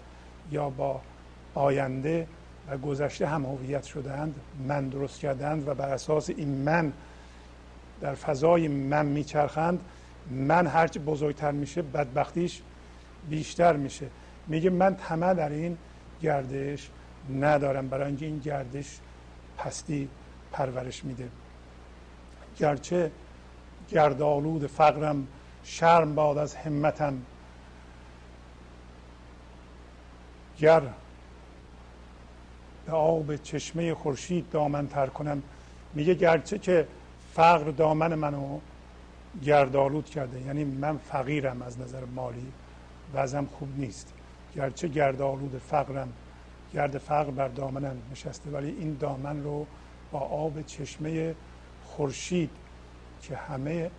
[0.52, 1.02] یا با
[1.56, 2.28] آینده
[2.70, 4.36] و گذشته هم هویت شدند
[4.68, 6.94] من درست کردند و بر اساس این من
[8.02, 9.80] در فضای من میچرخند
[10.32, 12.62] من هرچه بزرگتر میشه بدبختیش
[13.30, 14.08] بیشتر میشه.
[14.48, 15.78] میگه من طمع در این
[16.22, 16.90] گردش
[17.40, 17.88] ندارم.
[17.88, 19.00] برای اینکه این گردش
[19.58, 20.10] پستی
[20.52, 21.30] پرورش میده.
[22.58, 23.12] گرچه
[23.90, 25.28] گردآلود فقرم
[25.64, 27.22] شرم باد از همتم.
[30.60, 30.82] گر
[32.86, 35.44] به آب چشمه خورشید دامن تر کنم.
[35.94, 36.88] میگه گرچه که
[37.34, 38.60] فقر دامن منو
[39.44, 42.52] گردآلود کرده یعنی من فقیرم از نظر مالی.
[43.14, 44.14] وضعم خوب نیست.
[44.56, 46.14] گرچه گردآلود فقرم
[46.74, 49.66] گرد فقر بر دامنم نشسته ولی این دامن رو
[50.12, 51.36] با آب چشمه
[51.84, 52.50] خورشید
[53.22, 53.92] که همه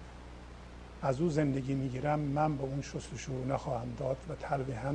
[1.02, 4.94] از او زندگی می‌گیرم من به اون شستشو نخواهم داد و تلویحا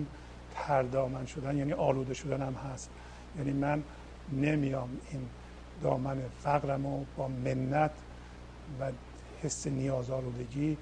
[0.56, 2.90] تر دامن شدن یعنی آلوده شدن هم هست.
[3.38, 3.84] یعنی من
[4.32, 5.22] نمیام این
[5.84, 7.92] دامن فقرم رو با منت
[8.80, 8.92] و
[9.42, 10.78] حس نیاز آلودگی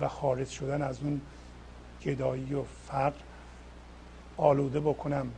[0.00, 1.20] و خارج شدن از اون
[2.04, 3.20] گدایی و فقر
[4.36, 5.30] آلوده بکنم.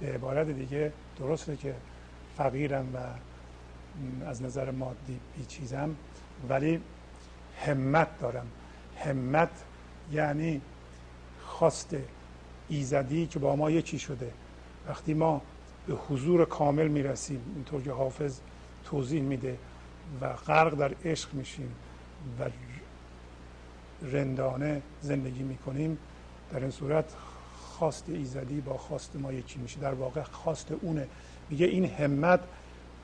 [0.00, 1.74] به عبارت دیگه درسته که
[2.36, 2.98] فقیرم و
[4.26, 5.96] از نظر مادی بیچیزم
[6.48, 6.80] ولی
[7.66, 8.46] همت دارم.
[8.98, 9.50] همت
[10.12, 10.60] یعنی
[11.40, 11.96] خواست
[12.68, 14.32] ایزدی که با ما یکی شده.
[14.88, 15.42] وقتی ما
[15.86, 18.40] به حضور کامل می‌رسیم اینطور که حافظ
[18.84, 19.58] توضیح میده
[20.20, 21.74] و غرق در عشق میشیم
[22.40, 22.44] و
[24.02, 25.98] رندانه زندگی می‌کنیم
[26.52, 27.14] در این صورت
[27.56, 29.80] خواست ایزدی با خواست ما یکی میشه.
[29.80, 31.06] در واقع خواست اونه.
[31.50, 32.40] میگه این همت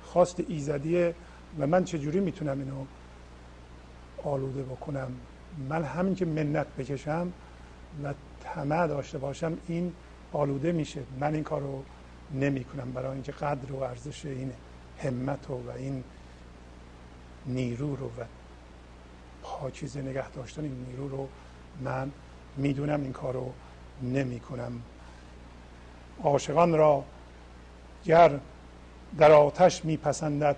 [0.02, 1.14] خواست ایزدیه
[1.58, 2.84] و من چجوری می‌تونم اینو
[4.24, 5.12] آلوده بکنم؟
[5.68, 7.32] من همین که منت بکشم
[8.04, 9.92] و طمع داشته باشم این
[10.32, 11.02] آلوده میشه.
[11.20, 11.82] من این کار رو
[12.34, 14.52] نمی کنم برای اینکه قدر و ارزش این
[14.98, 16.04] همت و این
[17.46, 18.24] نیرو رو و
[19.46, 21.28] پاکیزه نگه داشتن این نیرو رو
[21.80, 22.10] من
[22.56, 23.52] می‌دونم این کار رو
[24.02, 24.82] نمی کنم
[26.22, 27.04] عاشقان را
[28.04, 28.38] گر
[29.18, 30.56] در آتش میپسندد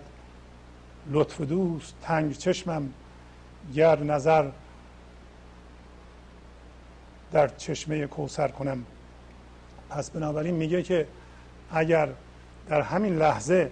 [1.10, 2.88] لطف دوست تنگ چشمم
[3.74, 4.50] گر نظر
[7.32, 8.84] در چشمه کوسر کنم.
[9.90, 11.06] پس بنابراین میگه که
[11.70, 12.08] اگر
[12.68, 13.70] در همین لحظه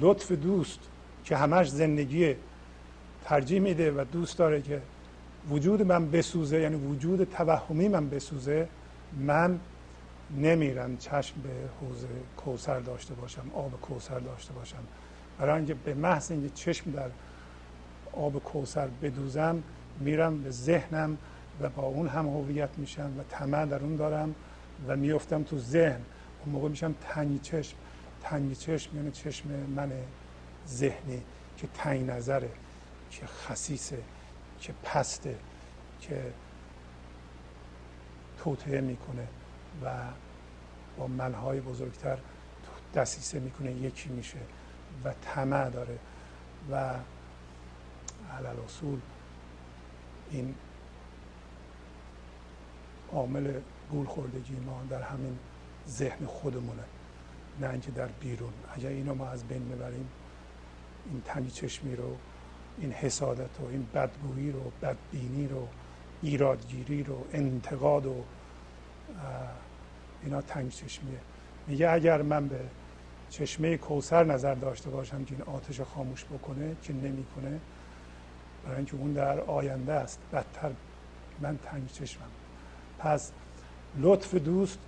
[0.00, 0.80] لطف دوست
[1.24, 2.34] که همش زندگی
[3.24, 4.82] ترجیح میده و دوست داره که
[5.48, 8.68] وجود من بسوزه یعنی وجود توهمی من بسوزه
[9.18, 9.60] من
[10.36, 11.48] نمیرم چشم به
[11.80, 14.78] حوزه کوسر داشته باشم آب کوسر داشته باشم.
[15.38, 17.08] برای اینکه به محض اینکه چشم در
[18.12, 19.62] آب کوسر بدوزم
[20.00, 21.18] میرم به ذهنم
[21.60, 24.34] و با اون هم هویت میشم و طمع در اون دارم
[24.88, 26.00] و میفتم تو ذهن.
[26.44, 27.76] اون موقع میشم تنگی چشم.
[28.22, 29.92] تنگی چشم یعنی چشم من
[30.68, 31.22] ذهنی
[31.56, 32.48] که تنگ نظره.
[33.10, 34.02] که خسیسه
[34.60, 35.38] که پسته
[36.00, 36.32] که
[38.38, 39.26] توطعه می‌کنه
[39.84, 40.04] و
[40.98, 42.18] با منهای بزرگتر
[42.94, 44.38] دسیسه می‌کنه یکی میشه
[45.04, 45.98] و طمع داره.
[46.70, 46.94] و
[48.38, 49.00] علل اصول
[50.30, 50.54] این
[53.12, 55.38] عامل گول خوردگی ما در همین
[55.88, 56.82] ذهن خودمونه
[57.60, 58.52] نه اینکه در بیرون.
[58.74, 60.08] اگر اینو ما از بین ببریم
[61.10, 62.16] این تنی چشمی رو
[62.80, 65.68] این حسادت و این بدگویی رو بدبینی رو
[66.22, 68.14] ایرادگیری رو انتقاد و
[70.24, 71.18] اینا تنگ چشمیه.
[71.66, 72.60] میگه اگر من به
[73.30, 77.60] چشمه کوسر نظر داشته باشم که این آتش خاموش بکنه که نمی‌کنه
[78.64, 80.18] برای اینکه اون در آینده است.
[80.32, 80.70] بدتر
[81.40, 82.30] من تنگ چشمم.
[82.98, 83.32] پس
[83.98, 84.78] لطف دوست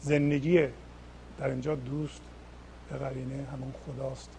[0.00, 0.66] زندگی
[1.38, 2.20] در اینجا دوست
[2.90, 4.30] به قرینه همون خداست.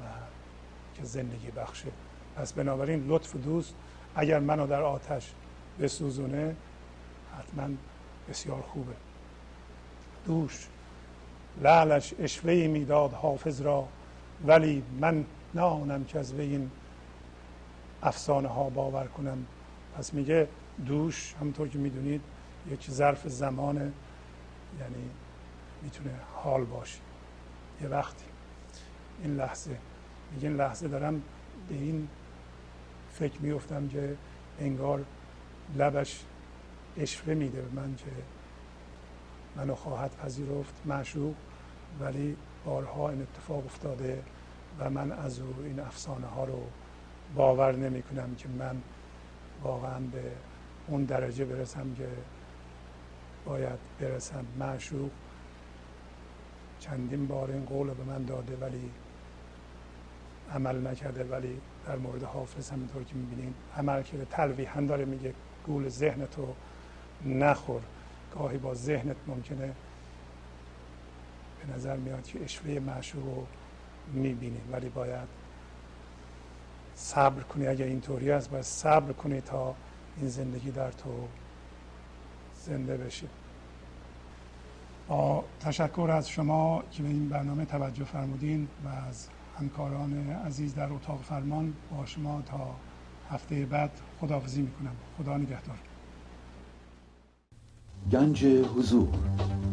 [0.00, 0.04] و
[1.02, 1.88] که زندگی بخشه.
[2.36, 3.74] پس بنابراین لطف دوست
[4.16, 5.32] اگر منو در آتش
[5.80, 6.56] بسوزونه
[7.38, 7.68] حتما
[8.28, 8.92] بسیار خوبه.
[10.26, 10.68] دوش
[11.62, 13.88] لعلش اشوهی می‌داد حافظ را
[14.46, 15.24] ولی من
[15.54, 16.70] نه که از این
[18.02, 19.46] افسانه ها باور کنم.
[19.98, 20.48] پس میگه
[20.86, 22.20] دوش همونطور که می‌دونید
[22.70, 25.10] یک ظرف زمان یعنی
[25.82, 26.98] می‌تونه حال باشه.
[27.82, 28.24] یه وقتی
[29.22, 29.76] این لحظه.
[30.34, 31.22] میگه این لحظه دارم
[31.68, 32.08] به این
[33.12, 34.16] فکر میفتم که
[34.60, 35.04] انگار
[35.76, 36.24] لبش
[36.96, 38.10] اشوه میده به من که
[39.56, 41.34] منو خواهد پذیرفت معشوق.
[42.00, 44.22] ولی بارها این اتفاق افتاده
[44.78, 46.62] و من از او این افسانه ها رو
[47.34, 48.82] باور نمی کنم که من
[49.62, 50.22] واقعا به
[50.88, 52.08] اون درجه برسم که
[53.44, 54.44] باید برسم.
[54.58, 55.10] معشوق
[56.80, 58.90] چندین بار این قول به من داده ولی
[60.50, 65.34] عمل نکرده ولی در مورد حافظ همینطور که می‌بینیم عمل کرده تلویحا داره میگه
[65.66, 66.54] گول ذهن تو
[67.24, 67.82] نخور.
[68.34, 69.72] گاهی با ذهنت ممکنه
[71.66, 73.46] به نظر میاد که اشوه معشوق رو
[74.12, 75.28] می‌بینی ولی باید
[76.94, 77.66] صبر کنی.
[77.66, 79.74] اگر اینطوری است باید صبر کنی تا
[80.16, 81.28] این زندگی در تو
[82.54, 83.26] زنده بشه
[85.08, 89.28] با تشکر از شما که به این برنامه توجه فرمودین و از
[89.58, 92.74] همکاران عزیز در اتاق فرمان با شما تا
[93.30, 93.90] هفته بعد
[94.20, 94.92] خداحافظی می‌کنم.
[95.18, 95.76] خدا نگهدار.
[98.12, 99.08] گنج حضور.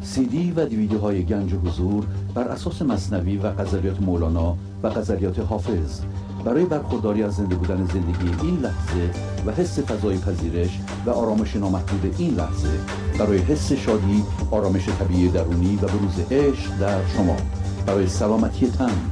[0.01, 5.39] سی دی و دیویدیو های گنج حضور بر اساس مصنوی و غزلیات مولانا و غزلیات
[5.39, 6.01] حافظ.
[6.45, 9.11] برای برخورداری از زنده بودن زندگی این لحظه
[9.45, 12.80] و حس فضای پذیرش و آرامش نامحدود این لحظه
[13.19, 17.38] برای حس شادی آرامش طبیعی درونی و بروز عشق در شما.
[17.86, 19.11] برای سلامتی تن